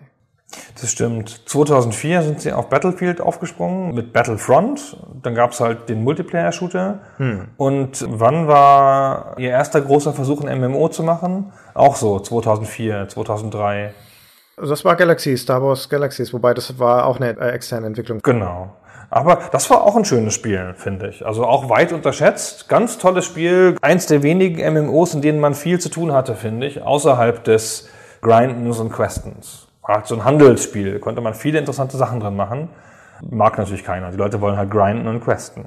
[0.79, 1.49] Das stimmt.
[1.49, 4.97] 2004 sind sie auf Battlefield aufgesprungen mit Battlefront.
[5.23, 6.99] Dann gab es halt den Multiplayer-Shooter.
[7.17, 7.47] Hm.
[7.57, 11.53] Und wann war ihr erster großer Versuch, ein MMO zu machen?
[11.73, 13.93] Auch so, 2004, 2003.
[14.55, 18.19] Also das war Galaxy, Star Wars Galaxies, wobei das war auch eine äh, externe Entwicklung.
[18.21, 18.75] Genau.
[19.13, 21.23] Aber das war auch ein schönes Spiel, finde ich.
[21.23, 22.67] Also auch weit unterschätzt.
[22.67, 23.75] Ganz tolles Spiel.
[23.79, 26.81] Eins der wenigen MMOs, in denen man viel zu tun hatte, finde ich.
[26.81, 27.89] Außerhalb des
[28.21, 29.67] Grindens und Questens.
[29.83, 30.97] War halt so ein Handelsspiel.
[30.97, 32.69] Konnte man viele interessante Sachen drin machen.
[33.29, 34.09] Mag natürlich keiner.
[34.09, 35.65] Die Leute wollen halt grinden und questen.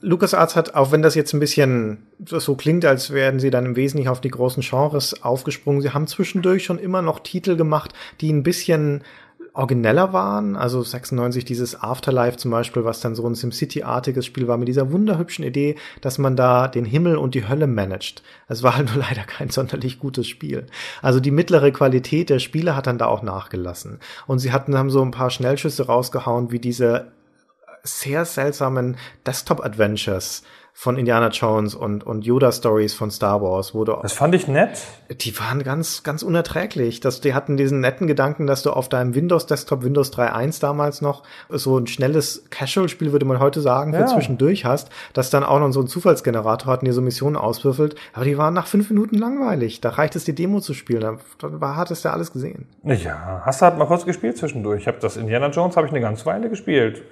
[0.00, 3.76] LucasArts hat, auch wenn das jetzt ein bisschen so klingt, als wären sie dann im
[3.76, 8.32] Wesentlichen auf die großen Genres aufgesprungen, sie haben zwischendurch schon immer noch Titel gemacht, die
[8.32, 9.02] ein bisschen
[9.58, 10.56] origineller waren.
[10.56, 14.92] Also 96 dieses Afterlife zum Beispiel, was dann so ein SimCity-artiges Spiel war mit dieser
[14.92, 18.22] wunderhübschen Idee, dass man da den Himmel und die Hölle managt.
[18.46, 20.66] Es war halt nur leider kein sonderlich gutes Spiel.
[21.02, 23.98] Also die mittlere Qualität der Spiele hat dann da auch nachgelassen.
[24.28, 27.10] Und sie hatten, haben so ein paar Schnellschüsse rausgehauen, wie diese
[27.82, 28.96] sehr seltsamen
[29.26, 30.44] Desktop-Adventures,
[30.78, 33.98] von Indiana Jones und, und Yoda Stories von Star Wars, wo du.
[34.00, 34.80] Das fand ich nett.
[35.10, 37.00] Die waren ganz, ganz unerträglich.
[37.00, 41.00] Dass die hatten diesen netten Gedanken, dass du auf deinem Windows Desktop, Windows 3.1 damals
[41.00, 44.06] noch, so ein schnelles Casual-Spiel, würde man heute sagen, für ja.
[44.06, 47.96] zwischendurch hast, das dann auch noch so einen Zufallsgenerator hat und dir so Missionen auswürfelt.
[48.12, 49.80] Aber die waren nach fünf Minuten langweilig.
[49.80, 51.18] Da reicht es, die Demo zu spielen.
[51.40, 52.68] Da, da hattest du ja alles gesehen.
[52.84, 54.82] Ja, hast du halt mal kurz gespielt zwischendurch.
[54.82, 57.02] Ich habe das Indiana Jones habe ich eine ganze Weile gespielt.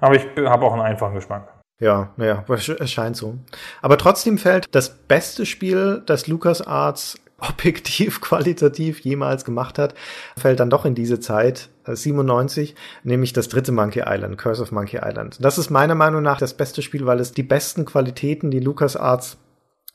[0.00, 1.61] Aber ich habe auch einen einfachen Geschmack.
[1.82, 3.38] Ja, naja, es scheint so.
[3.80, 9.94] Aber trotzdem fällt das beste Spiel, das LucasArts objektiv qualitativ jemals gemacht hat,
[10.38, 14.70] fällt dann doch in diese Zeit, 97, äh, nämlich das dritte Monkey Island, Curse of
[14.70, 15.38] Monkey Island.
[15.40, 19.38] Das ist meiner Meinung nach das beste Spiel, weil es die besten Qualitäten, die LucasArts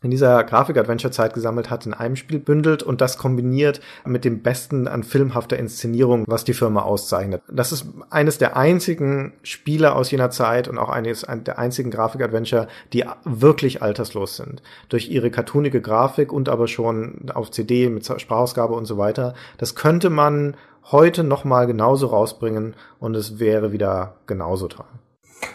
[0.03, 4.87] in dieser Grafik-Adventure-Zeit gesammelt hat, in einem Spiel bündelt und das kombiniert mit dem Besten
[4.87, 7.41] an filmhafter Inszenierung, was die Firma auszeichnet.
[7.51, 12.67] Das ist eines der einzigen Spiele aus jener Zeit und auch eines der einzigen Grafik-Adventure,
[12.93, 14.61] die wirklich alterslos sind.
[14.89, 19.33] Durch ihre cartoonige Grafik und aber schon auf CD mit Sprachausgabe und so weiter.
[19.57, 20.55] Das könnte man
[20.91, 24.85] heute nochmal genauso rausbringen und es wäre wieder genauso toll.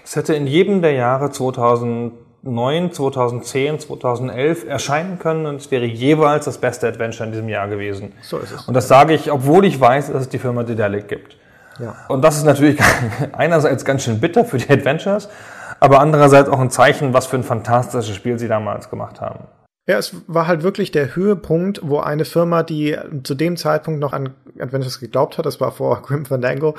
[0.04, 2.12] Es hätte in jedem der Jahre 2000
[2.42, 7.68] 2009, 2010, 2011 erscheinen können und es wäre jeweils das beste Adventure in diesem Jahr
[7.68, 8.12] gewesen.
[8.22, 8.66] So ist es.
[8.66, 11.36] Und das sage ich, obwohl ich weiß, dass es die Firma Dedalic gibt.
[11.78, 11.94] Ja.
[12.08, 12.80] Und das ist natürlich
[13.32, 15.28] einerseits ganz schön bitter für die Adventures,
[15.78, 19.44] aber andererseits auch ein Zeichen, was für ein fantastisches Spiel sie damals gemacht haben.
[19.88, 24.12] Ja, es war halt wirklich der Höhepunkt, wo eine Firma, die zu dem Zeitpunkt noch
[24.12, 26.76] an Adventures geglaubt hat, das war vor Grim Fandango,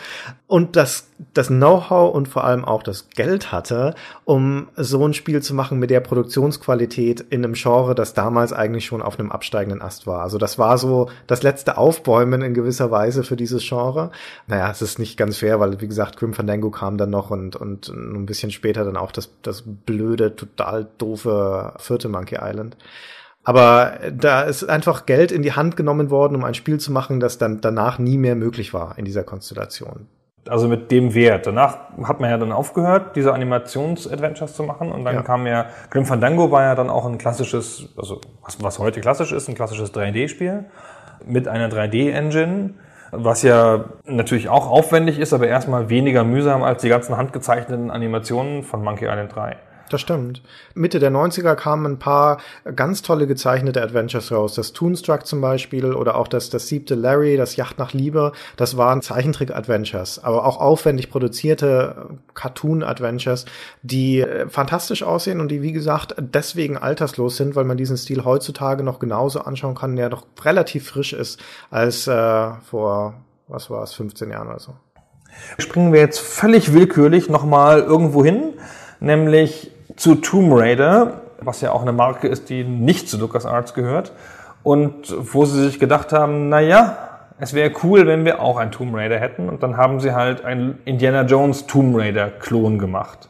[0.48, 3.94] und das, das Know-how und vor allem auch das Geld hatte,
[4.24, 8.86] um so ein Spiel zu machen mit der Produktionsqualität in einem Genre, das damals eigentlich
[8.86, 10.22] schon auf einem absteigenden Ast war.
[10.22, 14.12] Also das war so das letzte Aufbäumen in gewisser Weise für dieses Genre.
[14.48, 17.58] Naja, es ist nicht ganz fair, weil, wie gesagt, Grim Fandango kam dann noch und,
[17.58, 22.78] und ein bisschen später dann auch das, das blöde, total doofe vierte Monkey Island.
[23.44, 27.20] Aber da ist einfach Geld in die Hand genommen worden, um ein Spiel zu machen,
[27.20, 30.08] das dann danach nie mehr möglich war in dieser Konstellation.
[30.48, 31.48] Also mit dem Wert.
[31.48, 34.92] Danach hat man ja dann aufgehört, diese Animations-Adventures zu machen.
[34.92, 35.22] Und dann ja.
[35.22, 39.32] kam ja, Grim Fandango war ja dann auch ein klassisches, also was, was heute klassisch
[39.32, 40.66] ist, ein klassisches 3D-Spiel
[41.26, 42.72] mit einer 3D-Engine,
[43.12, 48.64] was ja natürlich auch aufwendig ist, aber erstmal weniger mühsam als die ganzen handgezeichneten Animationen
[48.64, 49.56] von Monkey Island 3.
[49.90, 50.42] Das stimmt.
[50.74, 52.40] Mitte der 90er kamen ein paar
[52.76, 54.56] ganz tolle gezeichnete Adventures raus.
[54.56, 58.32] Das Toonstruck zum Beispiel oder auch das, das siebte Larry, das Yacht nach Liebe.
[58.56, 63.46] Das waren Zeichentrick-Adventures, aber auch aufwendig produzierte Cartoon-Adventures,
[63.82, 68.24] die äh, fantastisch aussehen und die, wie gesagt, deswegen alterslos sind, weil man diesen Stil
[68.24, 73.16] heutzutage noch genauso anschauen kann, der noch relativ frisch ist als äh, vor,
[73.48, 74.74] was war es, 15 Jahren oder so.
[75.58, 78.54] Springen wir jetzt völlig willkürlich nochmal irgendwo hin,
[79.04, 84.14] nämlich zu Tomb Raider, was ja auch eine Marke ist, die nicht zu LucasArts gehört.
[84.64, 86.98] Und wo sie sich gedacht haben, na ja,
[87.38, 89.50] es wäre cool, wenn wir auch ein Tomb Raider hätten.
[89.50, 93.28] Und dann haben sie halt einen Indiana Jones Tomb Raider Klon gemacht.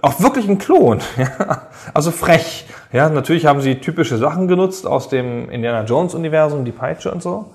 [0.00, 1.62] Auch wirklich ein Klon, ja.
[1.92, 2.66] Also frech.
[2.92, 7.22] Ja, natürlich haben sie typische Sachen genutzt aus dem Indiana Jones Universum, die Peitsche und
[7.22, 7.52] so.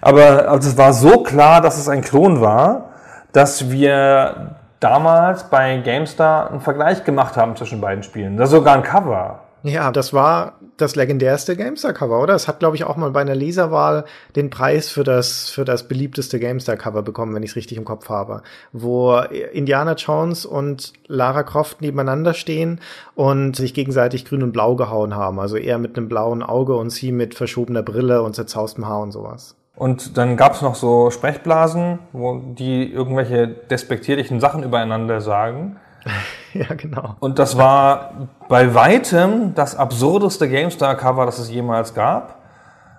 [0.00, 2.90] Aber also es war so klar, dass es ein Klon war,
[3.32, 8.36] dass wir damals bei GameStar einen Vergleich gemacht haben zwischen beiden Spielen.
[8.36, 9.40] Das ist sogar ein Cover.
[9.62, 12.34] Ja, das war das legendärste GameStar-Cover, oder?
[12.34, 14.04] Es hat, glaube ich, auch mal bei einer Leserwahl
[14.36, 18.08] den Preis für das, für das beliebteste GameStar-Cover bekommen, wenn ich es richtig im Kopf
[18.08, 18.42] habe.
[18.72, 19.16] Wo
[19.52, 22.80] Indiana Jones und Lara Croft nebeneinander stehen
[23.16, 25.40] und sich gegenseitig grün und blau gehauen haben.
[25.40, 29.10] Also er mit einem blauen Auge und sie mit verschobener Brille und zerzaustem Haar und
[29.10, 29.56] sowas.
[29.76, 35.76] Und dann gab es noch so Sprechblasen, wo die irgendwelche despektierlichen Sachen übereinander sagen.
[36.54, 37.16] ja, genau.
[37.20, 42.36] Und das war bei weitem das absurdeste GameStar-Cover, das es jemals gab.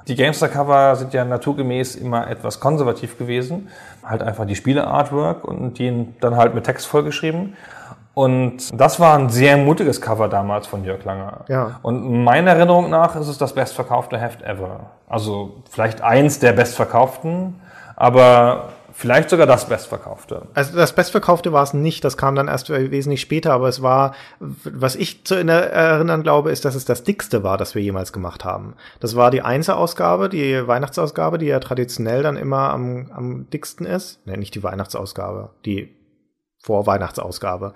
[0.08, 3.70] Die GameStar-Cover sind ja naturgemäß immer etwas konservativ gewesen.
[4.06, 7.56] Halt einfach die Spiele-Artwork und die dann halt mit Text vollgeschrieben.
[8.18, 11.46] Und das war ein sehr mutiges Cover damals von Jörg Langer.
[11.50, 11.80] Ja.
[11.84, 14.88] Und meiner Erinnerung nach ist es das bestverkaufte Heft ever.
[15.08, 17.62] Also vielleicht eins der bestverkauften,
[17.96, 20.48] aber vielleicht sogar das bestverkaufte.
[20.56, 24.16] Also das bestverkaufte war es nicht, das kam dann erst wesentlich später, aber es war,
[24.40, 28.44] was ich zu erinnern glaube, ist, dass es das dickste war, das wir jemals gemacht
[28.44, 28.74] haben.
[29.00, 34.26] Das war die Einzelausgabe, die Weihnachtsausgabe, die ja traditionell dann immer am, am dicksten ist.
[34.26, 35.96] Ne, nicht die Weihnachtsausgabe, die
[36.60, 37.74] Vorweihnachtsausgabe.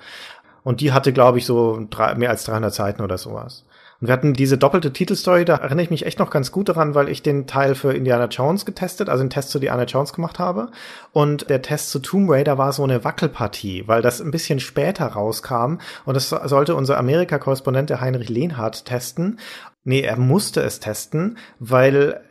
[0.63, 3.65] Und die hatte, glaube ich, so drei, mehr als 300 Seiten oder sowas.
[4.01, 6.95] Und wir hatten diese doppelte Titelstory, da erinnere ich mich echt noch ganz gut daran,
[6.95, 10.39] weil ich den Teil für Indiana Jones getestet, also den Test zu Indiana Jones gemacht
[10.39, 10.71] habe.
[11.11, 15.05] Und der Test zu Tomb Raider war so eine Wackelpartie, weil das ein bisschen später
[15.05, 15.77] rauskam.
[16.05, 19.39] Und das sollte unser Amerika-Korrespondent, der Heinrich Lehnhardt, testen.
[19.83, 22.21] Nee, er musste es testen, weil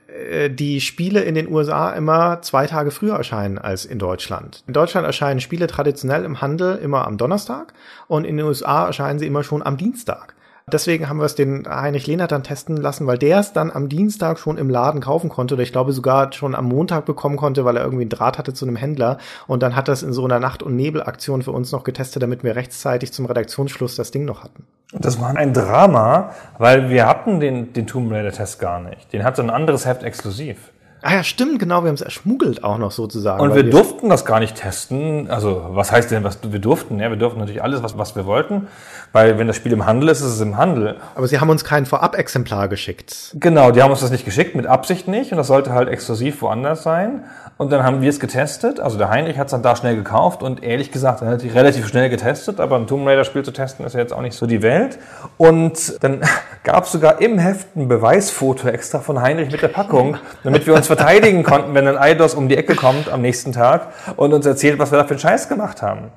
[0.51, 4.63] die Spiele in den USA immer zwei Tage früher erscheinen als in Deutschland.
[4.67, 7.73] In Deutschland erscheinen Spiele traditionell im Handel immer am Donnerstag
[8.09, 10.35] und in den USA erscheinen sie immer schon am Dienstag.
[10.73, 13.89] Deswegen haben wir es den Heinrich Lehnert dann testen lassen, weil der es dann am
[13.89, 17.65] Dienstag schon im Laden kaufen konnte oder ich glaube sogar schon am Montag bekommen konnte,
[17.65, 20.25] weil er irgendwie einen Draht hatte zu einem Händler und dann hat das in so
[20.25, 24.25] einer Nacht- und Nebelaktion für uns noch getestet, damit wir rechtzeitig zum Redaktionsschluss das Ding
[24.25, 24.65] noch hatten.
[24.93, 29.13] Das war ein Drama, weil wir hatten den, den Tomb Raider Test gar nicht.
[29.13, 30.73] Den hatte ein anderes Heft exklusiv.
[31.03, 33.41] Ah ja, stimmt, genau, wir haben es erschmuggelt auch noch sozusagen.
[33.41, 35.31] Und wir, wir durften das gar nicht testen.
[35.31, 37.01] Also, was heißt denn, was wir durften?
[37.01, 38.69] Ja, wir durften natürlich alles, was, was wir wollten,
[39.13, 40.97] weil wenn das Spiel im Handel ist, ist es im Handel.
[41.15, 43.35] Aber sie haben uns kein Vorab-Exemplar geschickt.
[43.35, 46.43] Genau, die haben uns das nicht geschickt, mit Absicht nicht, und das sollte halt exklusiv
[46.43, 47.25] woanders sein.
[47.57, 48.81] Und dann haben wir es getestet.
[48.81, 51.87] Also der Heinrich hat es dann da schnell gekauft und ehrlich gesagt, er hat relativ
[51.89, 54.63] schnell getestet, aber ein Tomb Raider-Spiel zu testen ist ja jetzt auch nicht so die
[54.63, 54.99] Welt.
[55.37, 56.23] Und dann
[56.65, 60.75] gab es sogar im Heft ein Beweisfoto extra von Heinrich mit der Packung, damit wir
[60.75, 64.45] uns verteidigen konnten, wenn ein Eidos um die Ecke kommt am nächsten Tag und uns
[64.45, 66.11] erzählt, was wir da für einen Scheiß gemacht haben.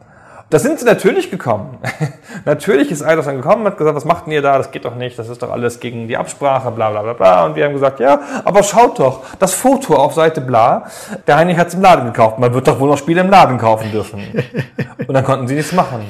[0.54, 1.80] Da sind sie natürlich gekommen.
[2.46, 4.56] natürlich ist Eidos dann gekommen, hat gesagt, was macht denn ihr da?
[4.60, 7.46] Das geht doch nicht, das ist doch alles gegen die Absprache, bla bla bla bla.
[7.48, 10.92] Und wir haben gesagt, ja, aber schaut doch, das Foto auf Seite bla,
[11.26, 12.38] der Heinrich hat es im Laden gekauft.
[12.38, 14.22] Man wird doch wohl noch Spiele im Laden kaufen dürfen.
[15.08, 16.02] Und dann konnten sie nichts machen.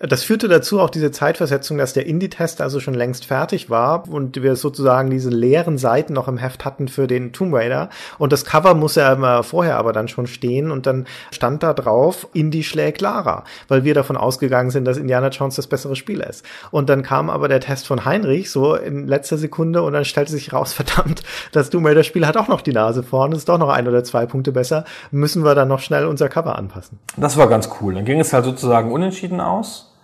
[0.00, 4.42] Das führte dazu auch diese Zeitversetzung, dass der Indie-Test also schon längst fertig war und
[4.42, 7.88] wir sozusagen diese leeren Seiten noch im Heft hatten für den Tomb Raider.
[8.18, 11.72] Und das Cover muss ja immer vorher aber dann schon stehen und dann stand da
[11.72, 13.44] drauf, Indie schlägt Lara.
[13.68, 16.44] Weil wir wir davon ausgegangen sind, dass Indiana Jones das bessere Spiel ist.
[16.70, 20.32] Und dann kam aber der Test von Heinrich so in letzter Sekunde und dann stellte
[20.32, 21.22] sich raus, verdammt,
[21.52, 24.02] das Doom Raider Spiel hat auch noch die Nase vorne, ist doch noch ein oder
[24.02, 26.98] zwei Punkte besser, müssen wir dann noch schnell unser Cover anpassen.
[27.16, 27.94] Das war ganz cool.
[27.94, 29.94] Dann ging es halt sozusagen unentschieden aus.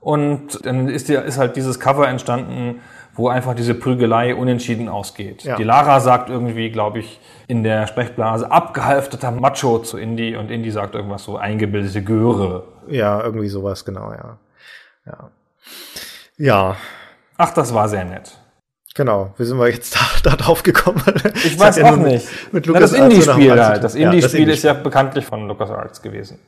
[0.00, 2.80] Und dann ist, die, ist halt dieses Cover entstanden,
[3.16, 5.44] wo einfach diese Prügelei unentschieden ausgeht.
[5.44, 5.56] Ja.
[5.56, 10.70] Die Lara sagt irgendwie, glaube ich, in der Sprechblase abgehalfterter Macho zu Indy und Indy
[10.70, 12.64] sagt irgendwas so eingebildete Göre.
[12.88, 14.38] Ja, irgendwie sowas, genau, ja.
[15.06, 15.30] Ja.
[16.38, 16.76] Ja.
[17.38, 18.38] Ach, das war sehr nett.
[18.94, 19.94] Genau, wie sind wir jetzt
[20.24, 21.02] da, da drauf gekommen?
[21.44, 22.26] Ich weiß auch nicht.
[22.52, 23.84] Mit, mit Na, das Indie-Spiel halt.
[23.84, 26.38] Das Indie-Spiel ja, Indie ist ja bekanntlich von LucasArts gewesen.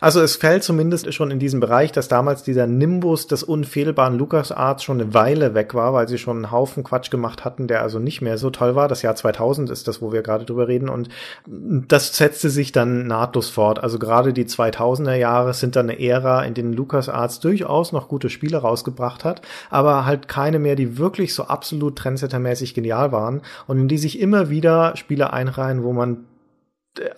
[0.00, 4.82] Also es fällt zumindest schon in diesem Bereich, dass damals dieser Nimbus des unfehlbaren LucasArts
[4.82, 7.98] schon eine Weile weg war, weil sie schon einen Haufen Quatsch gemacht hatten, der also
[7.98, 8.88] nicht mehr so toll war.
[8.88, 11.10] Das Jahr 2000 ist das, wo wir gerade drüber reden und
[11.46, 13.82] das setzte sich dann nahtlos fort.
[13.82, 18.30] Also gerade die 2000er Jahre sind dann eine Ära, in denen LucasArts durchaus noch gute
[18.30, 23.78] Spiele rausgebracht hat, aber halt keine mehr, die wirklich so absolut trendsettermäßig genial waren und
[23.78, 26.24] in die sich immer wieder Spiele einreihen, wo man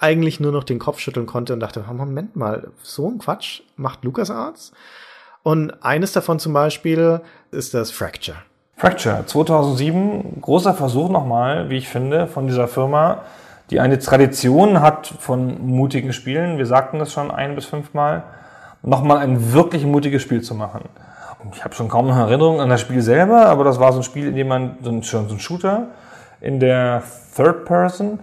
[0.01, 4.05] eigentlich nur noch den Kopf schütteln konnte und dachte, Moment mal, so ein Quatsch macht
[4.05, 4.73] LucasArts?
[5.43, 7.20] Und eines davon zum Beispiel
[7.51, 8.37] ist das Fracture.
[8.77, 13.23] Fracture, 2007, großer Versuch nochmal, wie ich finde, von dieser Firma,
[13.70, 16.59] die eine Tradition hat von mutigen Spielen.
[16.59, 18.25] Wir sagten das schon ein bis fünfmal.
[18.83, 20.89] Nochmal ein wirklich mutiges Spiel zu machen.
[21.55, 24.03] Ich habe schon kaum noch Erinnerung an das Spiel selber, aber das war so ein
[24.03, 25.89] Spiel, in dem man ein, so ein Shooter
[26.41, 27.03] in der
[27.35, 28.18] Third Person,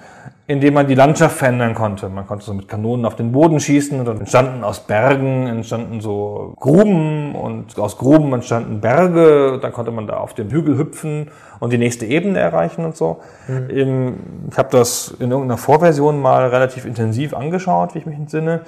[0.50, 2.10] in dem man die Landschaft verändern konnte.
[2.10, 6.02] Man konnte so mit Kanonen auf den Boden schießen und dann entstanden aus Bergen, entstanden
[6.02, 9.60] so Gruben und aus Gruben entstanden Berge.
[9.62, 11.30] Dann konnte man da auf den Hügel hüpfen
[11.60, 13.20] und die nächste Ebene erreichen und so.
[13.48, 14.16] Mhm.
[14.50, 18.62] Ich habe das in irgendeiner Vorversion mal relativ intensiv angeschaut, wie ich mich entsinne.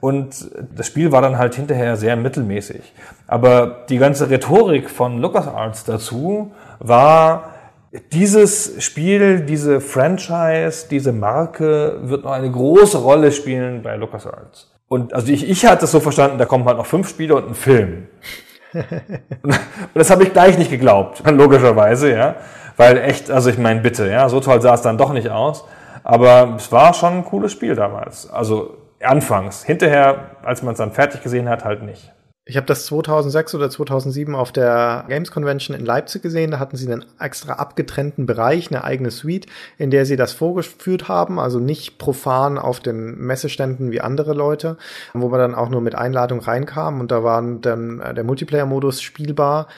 [0.00, 2.92] Und das Spiel war dann halt hinterher sehr mittelmäßig.
[3.28, 6.50] Aber die ganze Rhetorik von LucasArts dazu
[6.80, 7.50] war,
[8.12, 14.72] dieses Spiel, diese Franchise, diese Marke wird noch eine große Rolle spielen bei LucasArts.
[14.88, 17.48] Und also ich, ich hatte es so verstanden, da kommen halt noch fünf Spiele und
[17.48, 18.08] ein Film.
[18.72, 19.54] und
[19.94, 22.36] das habe ich gleich nicht geglaubt, logischerweise, ja.
[22.76, 25.64] Weil echt, also ich meine, bitte, ja, so toll sah es dann doch nicht aus.
[26.02, 28.30] Aber es war schon ein cooles Spiel damals.
[28.30, 29.64] Also anfangs.
[29.64, 32.12] Hinterher, als man es dann fertig gesehen hat, halt nicht.
[32.50, 36.50] Ich habe das 2006 oder 2007 auf der Games Convention in Leipzig gesehen.
[36.50, 39.46] Da hatten sie einen extra abgetrennten Bereich, eine eigene Suite,
[39.78, 41.38] in der sie das vorgeführt haben.
[41.38, 44.78] Also nicht profan auf den Messeständen wie andere Leute,
[45.14, 46.98] wo man dann auch nur mit Einladung reinkam.
[46.98, 49.68] Und da waren dann der Multiplayer-Modus spielbar.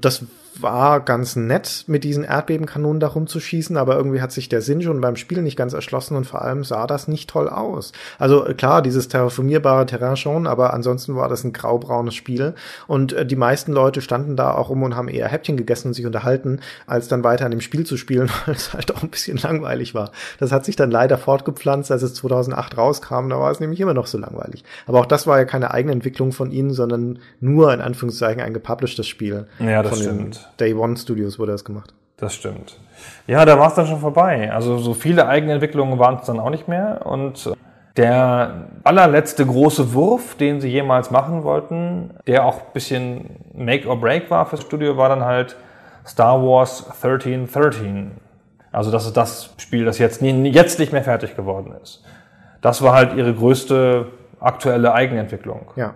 [0.00, 0.24] Das
[0.62, 5.00] war ganz nett, mit diesen Erdbebenkanonen da rumzuschießen, aber irgendwie hat sich der Sinn schon
[5.00, 7.92] beim Spiel nicht ganz erschlossen und vor allem sah das nicht toll aus.
[8.18, 12.54] Also klar, dieses terraformierbare Terrain schon, aber ansonsten war das ein graubraunes Spiel
[12.86, 15.94] und äh, die meisten Leute standen da auch rum und haben eher Häppchen gegessen und
[15.94, 19.10] sich unterhalten, als dann weiter an dem Spiel zu spielen, weil es halt auch ein
[19.10, 20.10] bisschen langweilig war.
[20.38, 23.94] Das hat sich dann leider fortgepflanzt, als es 2008 rauskam, da war es nämlich immer
[23.94, 24.64] noch so langweilig.
[24.86, 28.54] Aber auch das war ja keine eigene Entwicklung von ihnen, sondern nur in Anführungszeichen ein
[28.54, 29.46] gepublishtes Spiel.
[29.58, 30.45] Ja, das stimmt.
[30.58, 31.94] Day One Studios wurde das gemacht.
[32.16, 32.78] Das stimmt.
[33.26, 34.50] Ja, da war es dann schon vorbei.
[34.52, 37.02] Also so viele Eigenentwicklungen waren es dann auch nicht mehr.
[37.04, 37.54] Und
[37.96, 44.00] der allerletzte große Wurf, den sie jemals machen wollten, der auch ein bisschen Make or
[44.00, 45.56] Break war fürs Studio, war dann halt
[46.06, 48.12] Star Wars 1313.
[48.72, 52.02] Also das ist das Spiel, das jetzt, jetzt nicht mehr fertig geworden ist.
[52.60, 54.06] Das war halt ihre größte
[54.40, 55.72] aktuelle Eigenentwicklung.
[55.76, 55.94] Ja.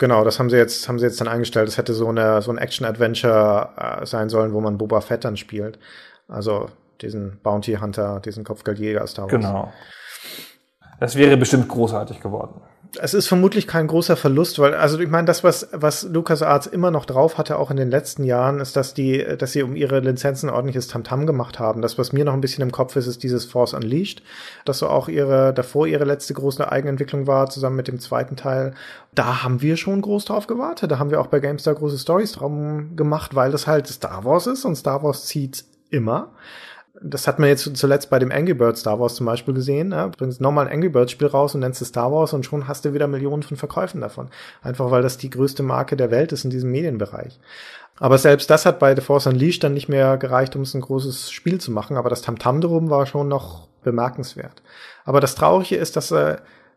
[0.00, 1.68] Genau, das haben sie jetzt, haben sie jetzt dann eingestellt.
[1.68, 5.36] Es hätte so eine, so ein Action-Adventure äh, sein sollen, wo man Boba Fett dann
[5.36, 5.78] spielt.
[6.26, 6.70] Also
[7.02, 9.32] diesen Bounty Hunter, diesen Kopfgeldjäger Star Wars.
[9.32, 9.72] Genau.
[10.98, 12.62] Das wäre bestimmt großartig geworden
[12.98, 16.90] es ist vermutlich kein großer Verlust, weil, also ich meine, das, was, was LucasArts immer
[16.90, 20.00] noch drauf hatte, auch in den letzten Jahren, ist, dass die, dass sie um ihre
[20.00, 21.82] Lizenzen ordentliches Tamtam gemacht haben.
[21.82, 24.22] Das, was mir noch ein bisschen im Kopf ist, ist dieses Force Unleashed,
[24.64, 28.74] das so auch ihre, davor ihre letzte große Eigenentwicklung war, zusammen mit dem zweiten Teil.
[29.14, 30.90] Da haben wir schon groß drauf gewartet.
[30.90, 34.46] Da haben wir auch bei GameStar große Stories drum gemacht, weil das halt Star Wars
[34.46, 36.30] ist und Star Wars zieht immer
[37.02, 39.92] das hat man jetzt zuletzt bei dem Angry Birds Star Wars zum Beispiel gesehen.
[39.92, 40.08] Ja?
[40.08, 42.84] Bringst nochmal ein Angry Birds Spiel raus und nennst es Star Wars und schon hast
[42.84, 44.28] du wieder Millionen von Verkäufen davon.
[44.62, 47.40] Einfach weil das die größte Marke der Welt ist in diesem Medienbereich.
[47.98, 50.80] Aber selbst das hat bei The Force Unleashed dann nicht mehr gereicht, um es ein
[50.80, 51.96] großes Spiel zu machen.
[51.96, 54.62] Aber das Tamtam drum war schon noch bemerkenswert.
[55.04, 56.36] Aber das Traurige ist, dass äh,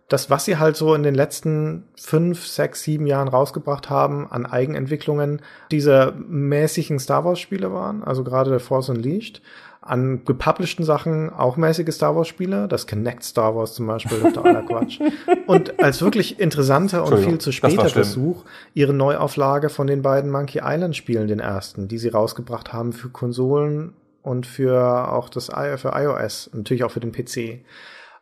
[0.10, 4.46] das, was sie halt so in den letzten fünf, sechs, sieben Jahren rausgebracht haben an
[4.46, 9.42] Eigenentwicklungen, diese mäßigen Star Wars Spiele waren, also gerade The Force Unleashed
[9.86, 14.62] an gepublisheden Sachen auch mäßige Star Wars Spiele, das Connect Star Wars zum Beispiel, totaler
[14.62, 15.00] Quatsch.
[15.48, 20.62] Und als wirklich interessanter und viel zu später Versuch, ihre Neuauflage von den beiden Monkey
[20.64, 25.92] Island Spielen, den ersten, die sie rausgebracht haben für Konsolen und für auch das für
[25.94, 27.66] iOS, natürlich auch für den PC,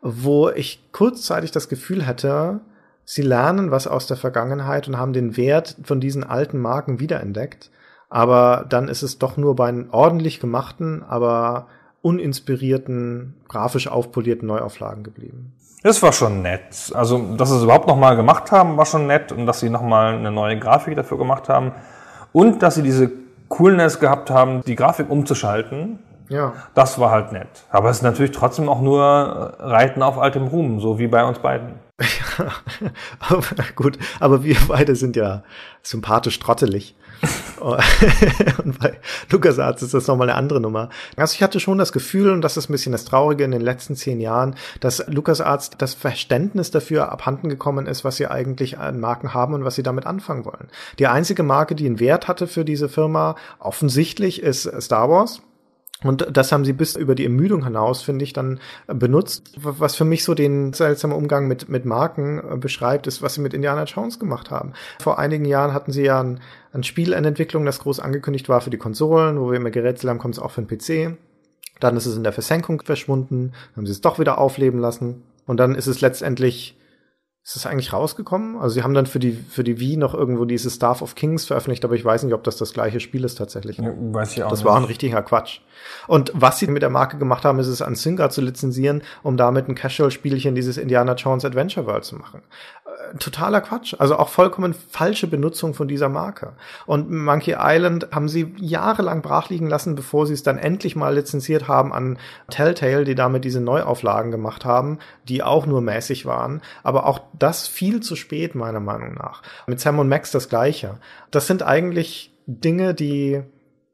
[0.02, 2.62] wo ich kurzzeitig das Gefühl hatte,
[3.06, 7.70] sie lernen was aus der Vergangenheit und haben den Wert von diesen alten Marken wiederentdeckt
[8.12, 11.68] aber dann ist es doch nur bei ordentlich gemachten, aber
[12.02, 15.54] uninspirierten, grafisch aufpolierten Neuauflagen geblieben.
[15.82, 16.92] Das war schon nett.
[16.94, 20.16] Also, dass sie es überhaupt nochmal gemacht haben, war schon nett und dass sie nochmal
[20.16, 21.72] eine neue Grafik dafür gemacht haben
[22.34, 23.10] und dass sie diese
[23.48, 26.00] Coolness gehabt haben, die Grafik umzuschalten.
[26.28, 26.54] Ja.
[26.74, 27.48] Das war halt nett.
[27.70, 31.40] Aber es ist natürlich trotzdem auch nur Reiten auf altem Ruhm, so wie bei uns
[31.40, 31.76] beiden.
[33.20, 33.44] aber,
[33.76, 35.44] gut, aber wir beide sind ja
[35.82, 36.96] sympathisch trottelig.
[38.64, 39.00] und bei
[39.30, 40.90] LucasArts ist das nochmal eine andere Nummer.
[41.16, 43.62] Also ich hatte schon das Gefühl, und das ist ein bisschen das Traurige in den
[43.62, 49.00] letzten zehn Jahren, dass LucasArts das Verständnis dafür abhanden gekommen ist, was sie eigentlich an
[49.00, 50.70] Marken haben und was sie damit anfangen wollen.
[51.00, 55.42] Die einzige Marke, die einen Wert hatte für diese Firma, offensichtlich ist Star Wars.
[56.04, 59.52] Und das haben sie bis über die Ermüdung hinaus, finde ich, dann benutzt.
[59.56, 63.42] Was für mich so den seltsamen Umgang mit, mit Marken äh, beschreibt, ist, was sie
[63.42, 64.74] mit Indiana Jones gemacht haben.
[65.00, 66.40] Vor einigen Jahren hatten sie ja ein,
[66.74, 70.10] ein Spiel in Entwicklung, das groß angekündigt war für die Konsolen, wo wir immer gerätselt
[70.10, 71.18] haben, kommt es auch für den PC.
[71.80, 75.24] Dann ist es in der Versenkung verschwunden, haben sie es doch wieder aufleben lassen.
[75.46, 76.78] Und dann ist es letztendlich
[77.44, 78.58] ist das eigentlich rausgekommen?
[78.58, 81.46] Also sie haben dann für die für die Wii noch irgendwo dieses Staff of Kings
[81.46, 83.78] veröffentlicht, aber ich weiß nicht, ob das das gleiche Spiel ist tatsächlich.
[83.78, 84.66] Ja, weiß ich auch das nicht.
[84.68, 85.62] war ein richtiger Quatsch.
[86.08, 89.38] Und was sie mit der Marke gemacht haben, ist es an Synga zu lizenzieren, um
[89.38, 92.44] damit ein Casual-Spielchen dieses Indiana Jones Adventure World zu machen.
[93.20, 93.96] Totaler Quatsch.
[93.98, 96.54] Also auch vollkommen falsche Benutzung von dieser Marke.
[96.86, 101.68] Und Monkey Island haben sie jahrelang brachliegen lassen, bevor sie es dann endlich mal lizenziert
[101.68, 102.18] haben an
[102.50, 106.62] Telltale, die damit diese Neuauflagen gemacht haben, die auch nur mäßig waren.
[106.84, 109.42] Aber auch das viel zu spät, meiner Meinung nach.
[109.68, 110.98] Mit Sam und Max das Gleiche.
[111.32, 113.44] Das sind eigentlich Dinge, die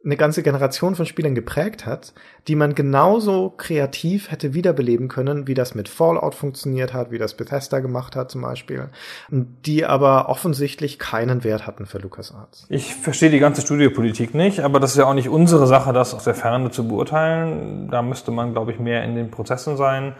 [0.07, 2.13] eine ganze Generation von Spielern geprägt hat,
[2.47, 7.35] die man genauso kreativ hätte wiederbeleben können, wie das mit Fallout funktioniert hat, wie das
[7.35, 8.89] Bethesda gemacht hat zum Beispiel,
[9.29, 12.65] die aber offensichtlich keinen Wert hatten für LucasArts.
[12.69, 16.13] Ich verstehe die ganze Studiopolitik nicht, aber das ist ja auch nicht unsere Sache, das
[16.13, 17.89] aus der Ferne zu beurteilen.
[17.91, 20.15] Da müsste man, glaube ich, mehr in den Prozessen sein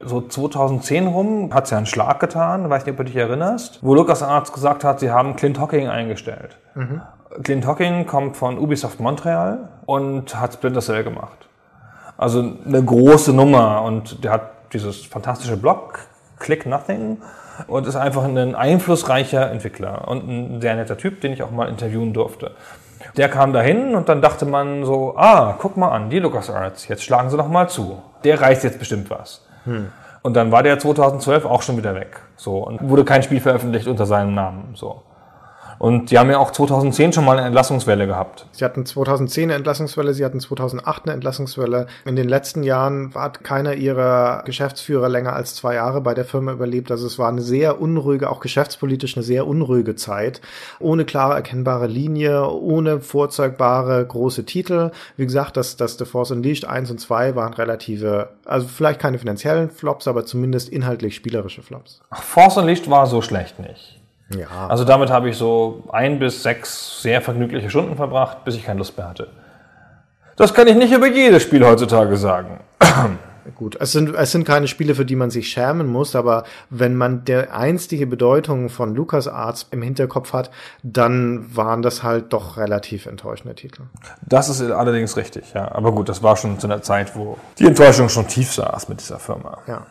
[0.00, 3.78] so 2010 rum hat es ja einen Schlag getan, weiß nicht, ob du dich erinnerst,
[3.82, 6.58] wo LucasArts gesagt hat, sie haben Clint Hocking eingestellt.
[6.74, 7.00] Mhm.
[7.42, 11.48] Clint Hocking kommt von Ubisoft Montreal und hat Splinter Cell gemacht.
[12.16, 15.98] Also eine große Nummer und der hat dieses fantastische Blog,
[16.38, 17.18] Click Nothing,
[17.66, 21.68] und ist einfach ein einflussreicher Entwickler und ein sehr netter Typ, den ich auch mal
[21.68, 22.52] interviewen durfte.
[23.16, 27.04] Der kam dahin und dann dachte man so, ah, guck mal an, die LucasArts, jetzt
[27.04, 28.02] schlagen sie noch mal zu.
[28.24, 29.46] Der reißt jetzt bestimmt was.
[29.64, 29.90] Hm.
[30.22, 32.20] Und dann war der 2012 auch schon wieder weg.
[32.36, 32.58] So.
[32.58, 34.70] Und wurde kein Spiel veröffentlicht unter seinem Namen.
[34.74, 35.02] So.
[35.78, 38.46] Und die haben ja auch 2010 schon mal eine Entlassungswelle gehabt.
[38.52, 41.86] Sie hatten 2010 eine Entlassungswelle, sie hatten 2008 eine Entlassungswelle.
[42.04, 46.52] In den letzten Jahren hat keiner ihrer Geschäftsführer länger als zwei Jahre bei der Firma
[46.52, 46.90] überlebt.
[46.90, 50.40] Also es war eine sehr unruhige, auch geschäftspolitisch eine sehr unruhige Zeit.
[50.80, 54.90] Ohne klare erkennbare Linie, ohne vorzeugbare große Titel.
[55.16, 59.18] Wie gesagt, das, das The Force Unleashed 1 und 2 waren relative, also vielleicht keine
[59.18, 62.00] finanziellen Flops, aber zumindest inhaltlich spielerische Flops.
[62.12, 64.03] Force Unleashed war so schlecht nicht.
[64.38, 64.68] Ja.
[64.68, 68.78] Also damit habe ich so ein bis sechs sehr vergnügliche Stunden verbracht, bis ich keine
[68.78, 69.28] Lust mehr hatte.
[70.36, 72.60] Das kann ich nicht über jedes Spiel heutzutage sagen.
[73.56, 76.96] Gut, es sind, es sind keine Spiele, für die man sich schämen muss, aber wenn
[76.96, 80.50] man der einstige Bedeutung von LucasArts im Hinterkopf hat,
[80.82, 83.82] dann waren das halt doch relativ enttäuschende Titel.
[84.22, 85.70] Das ist allerdings richtig, ja.
[85.72, 89.00] Aber gut, das war schon zu einer Zeit, wo die Enttäuschung schon tief saß mit
[89.00, 89.58] dieser Firma.
[89.66, 89.86] Ja.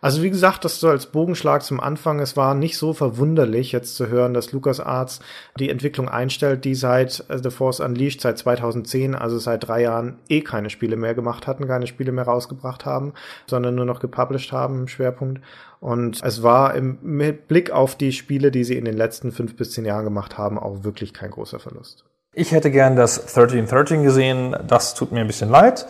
[0.00, 3.96] Also wie gesagt, das so als Bogenschlag zum Anfang, es war nicht so verwunderlich jetzt
[3.96, 5.20] zu hören, dass LucasArts
[5.58, 10.18] die Entwicklung einstellt, die seit äh, The Force Unleashed, seit 2010, also seit drei Jahren,
[10.28, 13.12] eh keine Spiele mehr gemacht hatten, keine Spiele mehr rausgebracht haben,
[13.46, 15.42] sondern nur noch gepublished haben im Schwerpunkt.
[15.80, 19.56] Und es war im mit Blick auf die Spiele, die sie in den letzten fünf
[19.56, 22.04] bis zehn Jahren gemacht haben, auch wirklich kein großer Verlust.
[22.32, 25.86] Ich hätte gern das 1313 gesehen, das tut mir ein bisschen leid.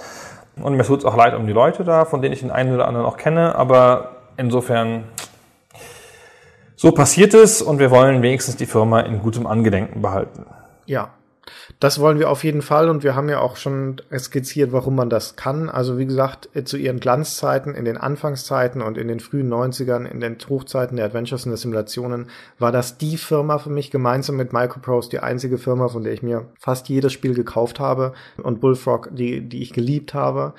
[0.62, 2.74] Und mir tut es auch leid um die Leute da, von denen ich den einen
[2.74, 3.54] oder anderen auch kenne.
[3.54, 5.04] Aber insofern,
[6.76, 10.46] so passiert es und wir wollen wenigstens die Firma in gutem Angedenken behalten.
[10.86, 11.10] Ja,
[11.80, 15.08] das wollen wir auf jeden Fall und wir haben ja auch schon skizziert, warum man
[15.08, 15.70] das kann.
[15.70, 20.20] Also wie gesagt, zu ihren Glanzzeiten, in den Anfangszeiten und in den frühen 90ern, in
[20.20, 22.26] den Hochzeiten der Adventures und der Simulationen,
[22.58, 26.22] war das die Firma für mich gemeinsam mit Microprose, die einzige Firma, von der ich
[26.22, 28.12] mir fast jedes Spiel gekauft habe
[28.42, 30.52] und Bullfrog, die, die ich geliebt habe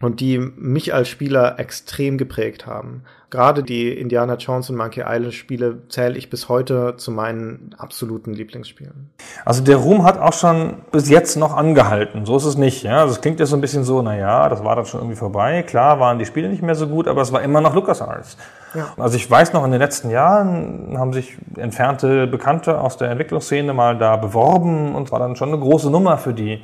[0.00, 3.02] und die mich als Spieler extrem geprägt haben.
[3.30, 8.32] Gerade die Indiana Jones und Monkey Island Spiele zähle ich bis heute zu meinen absoluten
[8.32, 9.10] Lieblingsspielen.
[9.44, 12.24] Also der Ruhm hat auch schon bis jetzt noch angehalten.
[12.24, 12.84] So ist es nicht.
[12.84, 15.00] Ja, also es klingt jetzt so ein bisschen so, na ja, das war dann schon
[15.00, 15.62] irgendwie vorbei.
[15.62, 18.38] Klar waren die Spiele nicht mehr so gut, aber es war immer noch LucasArts.
[18.74, 18.94] Ja.
[18.96, 23.74] Also ich weiß noch, in den letzten Jahren haben sich entfernte Bekannte aus der Entwicklungsszene
[23.74, 26.62] mal da beworben und war dann schon eine große Nummer für die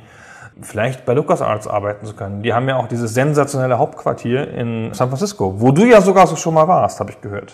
[0.61, 2.41] vielleicht bei LucasArts arbeiten zu können.
[2.41, 6.35] Die haben ja auch dieses sensationelle Hauptquartier in San Francisco, wo du ja sogar so
[6.35, 7.53] schon mal warst, habe ich gehört.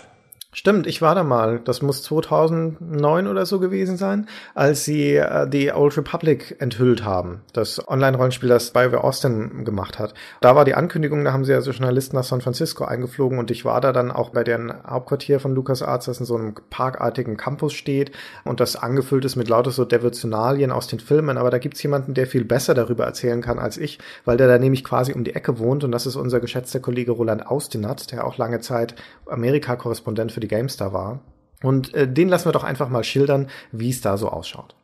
[0.54, 1.62] Stimmt, ich war da mal.
[1.64, 7.40] Das muss 2009 oder so gewesen sein, als sie äh, die Old Republic enthüllt haben.
[7.54, 10.14] Das Online-Rollenspiel, das BioWare Austin gemacht hat.
[10.42, 13.64] Da war die Ankündigung, da haben sie also Journalisten nach San Francisco eingeflogen und ich
[13.64, 17.72] war da dann auch bei deren Hauptquartier von LucasArts, das in so einem parkartigen Campus
[17.72, 18.12] steht
[18.44, 21.38] und das angefüllt ist mit lauter so Devotionalien aus den Filmen.
[21.38, 24.60] Aber da gibt's jemanden, der viel besser darüber erzählen kann als ich, weil der da
[24.60, 28.26] nämlich quasi um die Ecke wohnt und das ist unser geschätzter Kollege Roland Austinat, der
[28.28, 28.96] auch lange Zeit
[29.28, 31.22] Amerika-Korrespondent für die GameStar war.
[31.64, 34.76] Und äh, den lassen wir doch einfach mal schildern, wie es da so ausschaut.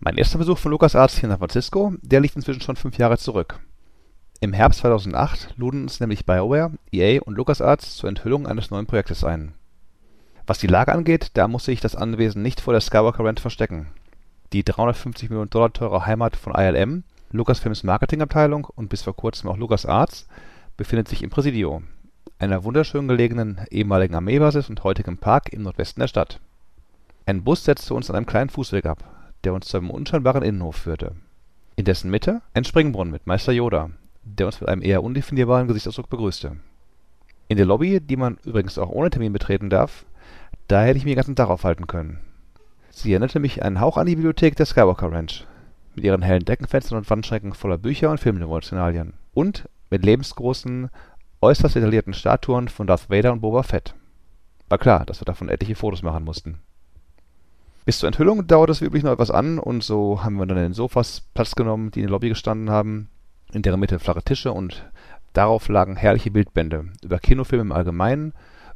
[0.00, 3.18] Mein erster Besuch von LucasArts hier in San Francisco, der liegt inzwischen schon fünf Jahre
[3.18, 3.60] zurück.
[4.40, 9.24] Im Herbst 2008 luden uns nämlich BioWare, EA und LucasArts zur Enthüllung eines neuen Projektes
[9.24, 9.54] ein.
[10.46, 13.88] Was die Lage angeht, da musste ich das Anwesen nicht vor der Skywalker Ranch verstecken.
[14.52, 17.02] Die 350 Millionen Dollar teure Heimat von ILM,
[17.32, 20.26] Lucasfilms Marketingabteilung und bis vor kurzem auch LucasArts
[20.76, 21.82] befindet sich im Presidio,
[22.38, 26.40] einer wunderschön gelegenen ehemaligen Armeebasis und heutigem Park im Nordwesten der Stadt.
[27.26, 29.04] Ein Bus setzte uns an einem kleinen Fußweg ab,
[29.44, 31.16] der uns zu einem unscheinbaren Innenhof führte.
[31.76, 33.90] In dessen Mitte ein Springbrunnen mit Meister Yoda,
[34.22, 36.56] der uns mit einem eher undefinierbaren Gesichtsausdruck begrüßte.
[37.48, 40.06] In der Lobby, die man übrigens auch ohne Termin betreten darf,
[40.68, 42.20] da hätte ich mir den ganzen Tag aufhalten können.
[42.90, 45.46] Sie erinnerte mich einen Hauch an die Bibliothek der Skywalker Ranch,
[45.94, 50.90] mit ihren hellen Deckenfenstern und Wandschränken voller Bücher und Filmdevotionalien und mit lebensgroßen,
[51.40, 53.94] äußerst detaillierten Statuen von Darth Vader und Boba Fett.
[54.68, 56.58] War klar, dass wir davon etliche Fotos machen mussten.
[57.84, 60.58] Bis zur Enthüllung dauert es wie üblich noch etwas an und so haben wir dann
[60.58, 63.08] in den Sofas Platz genommen, die in der Lobby gestanden haben,
[63.52, 64.84] in deren Mitte flache Tische und
[65.32, 68.34] darauf lagen herrliche Bildbände über Kinofilme im Allgemeinen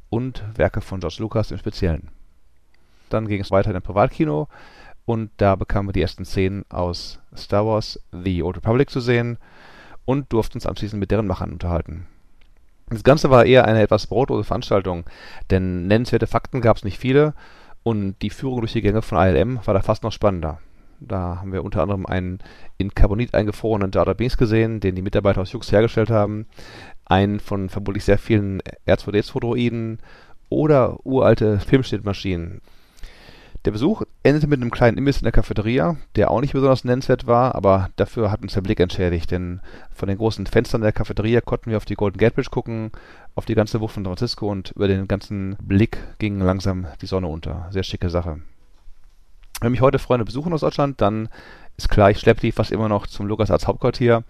[0.08, 2.08] und Werke von George Lucas im Speziellen.
[3.10, 4.48] Dann ging es weiter in ein Privatkino
[5.04, 9.36] und da bekamen wir die ersten Szenen aus Star Wars The Old Republic zu sehen
[10.06, 12.06] und durften uns anschließend mit deren Machern unterhalten.
[12.92, 15.04] Das Ganze war eher eine etwas brotlose Veranstaltung,
[15.50, 17.34] denn nennenswerte Fakten gab es nicht viele
[17.82, 20.58] und die Führung durch die Gänge von ILM war da fast noch spannender.
[21.00, 22.38] Da haben wir unter anderem einen
[22.78, 26.46] in Carbonit eingefrorenen Jar Binks gesehen, den die Mitarbeiter aus Jux hergestellt haben,
[27.04, 29.98] einen von vermutlich sehr vielen R2D2-Droiden
[30.48, 32.60] oder uralte Filmschnittmaschinen.
[33.64, 37.28] Der Besuch endete mit einem kleinen Imbiss in der Cafeteria, der auch nicht besonders nennenswert
[37.28, 39.60] war, aber dafür hat uns der Blick entschädigt, denn
[39.94, 42.90] von den großen Fenstern der Cafeteria konnten wir auf die Golden Gate Bridge gucken,
[43.36, 47.06] auf die ganze Bucht von San Francisco und über den ganzen Blick ging langsam die
[47.06, 47.68] Sonne unter.
[47.70, 48.40] Sehr schicke Sache.
[49.60, 51.28] Wenn mich heute Freunde besuchen aus Deutschland, dann
[51.76, 54.24] ist klar, ich schleppe die fast immer noch zum LucasArts Hauptquartier.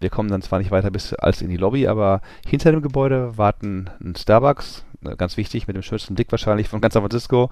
[0.00, 3.36] Wir kommen dann zwar nicht weiter bis als in die Lobby, aber hinter dem Gebäude
[3.36, 7.50] warten ein Starbucks, Ne, ganz wichtig, mit dem schönsten Blick wahrscheinlich von ganz San Francisco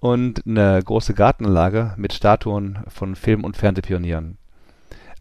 [0.00, 4.38] und eine große Gartenanlage mit Statuen von Film- und Fernsehpionieren.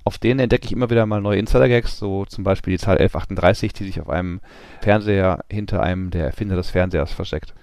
[0.06, 3.74] Auf denen entdecke ich immer wieder mal neue Insider-Gags, so zum Beispiel die Zahl 1138,
[3.74, 4.40] die sich auf einem
[4.82, 7.54] Fernseher hinter einem der Erfinder des Fernsehers versteckt.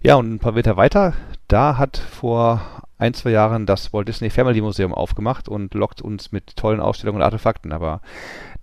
[0.00, 1.14] Ja, und ein paar Meter weiter,
[1.48, 2.60] da hat vor
[2.98, 7.20] ein, zwei Jahren das Walt Disney Family Museum aufgemacht und lockt uns mit tollen Ausstellungen
[7.20, 7.72] und Artefakten.
[7.72, 8.00] Aber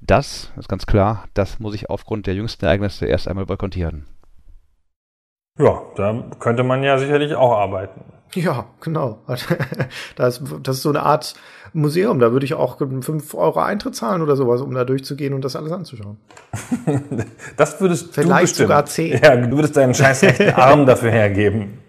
[0.01, 4.05] das, ist ganz klar, das muss ich aufgrund der jüngsten Ereignisse erst einmal boykottieren.
[5.59, 8.01] Ja, da könnte man ja sicherlich auch arbeiten.
[8.33, 9.19] Ja, genau.
[10.15, 11.35] Das, das ist so eine Art
[11.73, 12.19] Museum.
[12.19, 15.55] Da würde ich auch 5 Euro Eintritt zahlen oder sowas, um da durchzugehen und das
[15.55, 16.17] alles anzuschauen.
[17.57, 18.57] das würdest Vielleicht du bestimmt.
[18.57, 19.21] sogar 10.
[19.23, 21.82] Ja, du würdest deinen scheiß rechten Arm dafür hergeben.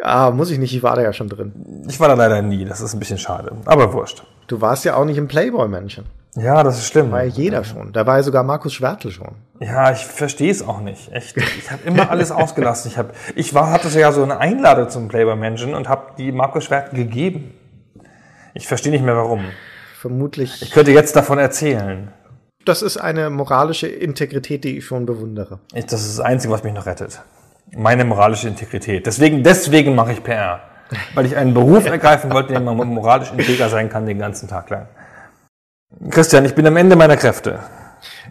[0.00, 1.84] Ah, muss ich nicht, ich war da ja schon drin.
[1.88, 3.52] Ich war da leider nie, das ist ein bisschen schade.
[3.64, 4.22] Aber wurscht.
[4.46, 6.04] Du warst ja auch nicht im Playboy-Männchen.
[6.36, 7.06] Ja, das ist schlimm.
[7.06, 7.92] Da war ja jeder schon.
[7.92, 9.34] Da war ja sogar Markus Schwertl schon.
[9.60, 11.10] Ja, ich verstehe es auch nicht.
[11.10, 11.36] Echt.
[11.36, 12.90] Ich habe immer alles ausgelassen.
[12.90, 16.30] Ich, hab, ich war, hatte ja so eine Einladung zum Playboy Mansion und habe die
[16.30, 17.54] Markus Schwertl gegeben.
[18.54, 19.44] Ich verstehe nicht mehr warum.
[20.00, 20.62] Vermutlich.
[20.62, 22.12] Ich könnte jetzt davon erzählen.
[22.64, 25.58] Das ist eine moralische Integrität, die ich schon bewundere.
[25.74, 27.22] Ich, das ist das Einzige, was mich noch rettet.
[27.76, 29.06] Meine moralische Integrität.
[29.06, 30.60] Deswegen, deswegen mache ich PR.
[31.14, 34.48] Weil ich einen Beruf ergreifen wollte, in dem man moralisch integer sein kann den ganzen
[34.48, 34.88] Tag lang.
[36.10, 37.60] Christian, ich bin am Ende meiner Kräfte.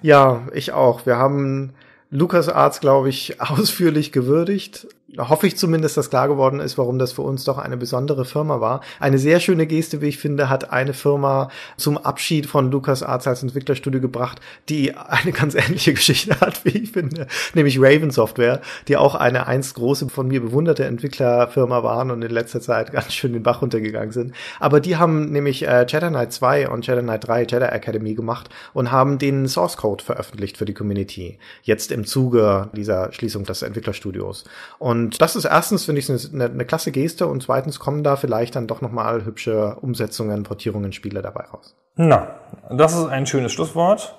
[0.02, 1.06] Ja, ich auch.
[1.06, 1.74] Wir haben
[2.10, 7.14] Lukas Arzt, glaube ich, ausführlich gewürdigt hoffe ich zumindest, dass klar geworden ist, warum das
[7.14, 8.82] für uns doch eine besondere Firma war.
[9.00, 13.26] Eine sehr schöne Geste, wie ich finde, hat eine Firma zum Abschied von Lucas Arts
[13.28, 18.62] als Entwicklerstudio gebracht, die eine ganz ähnliche Geschichte hat, wie ich finde, nämlich Raven Software,
[18.88, 23.14] die auch eine einst große von mir bewunderte Entwicklerfirma waren und in letzter Zeit ganz
[23.14, 24.34] schön den Bach runtergegangen sind.
[24.60, 28.50] Aber die haben nämlich äh, Jedi Knight 2 und Jedi Knight 3 Jedi Academy gemacht
[28.74, 31.40] und haben den Source Code veröffentlicht für die Community.
[31.64, 34.44] Jetzt im Zuge dieser Schließung des Entwicklerstudios.
[34.80, 38.18] Und und das ist erstens, finde ich, eine, eine klasse Geste und zweitens kommen da
[38.18, 41.78] vielleicht dann doch nochmal hübsche Umsetzungen, Portierungen, Spiele dabei raus.
[41.96, 42.36] Na,
[42.70, 44.16] das ist ein schönes Schlusswort.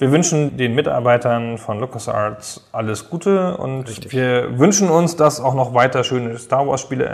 [0.00, 4.12] Wir wünschen den Mitarbeitern von LucasArts alles Gute und Richtig.
[4.12, 7.04] wir wünschen uns, dass auch noch weiter schöne Star Wars Spiele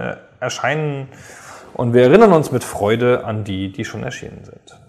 [0.40, 1.08] äh, erscheinen.
[1.74, 4.80] Und wir erinnern uns mit Freude an die, die schon erschienen sind.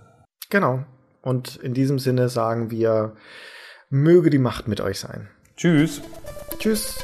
[0.50, 0.80] Genau.
[1.22, 3.16] Und in diesem Sinne sagen wir,
[3.90, 5.28] möge die Macht mit euch sein.
[5.58, 6.02] Tschüss.
[6.58, 7.04] Tschüss.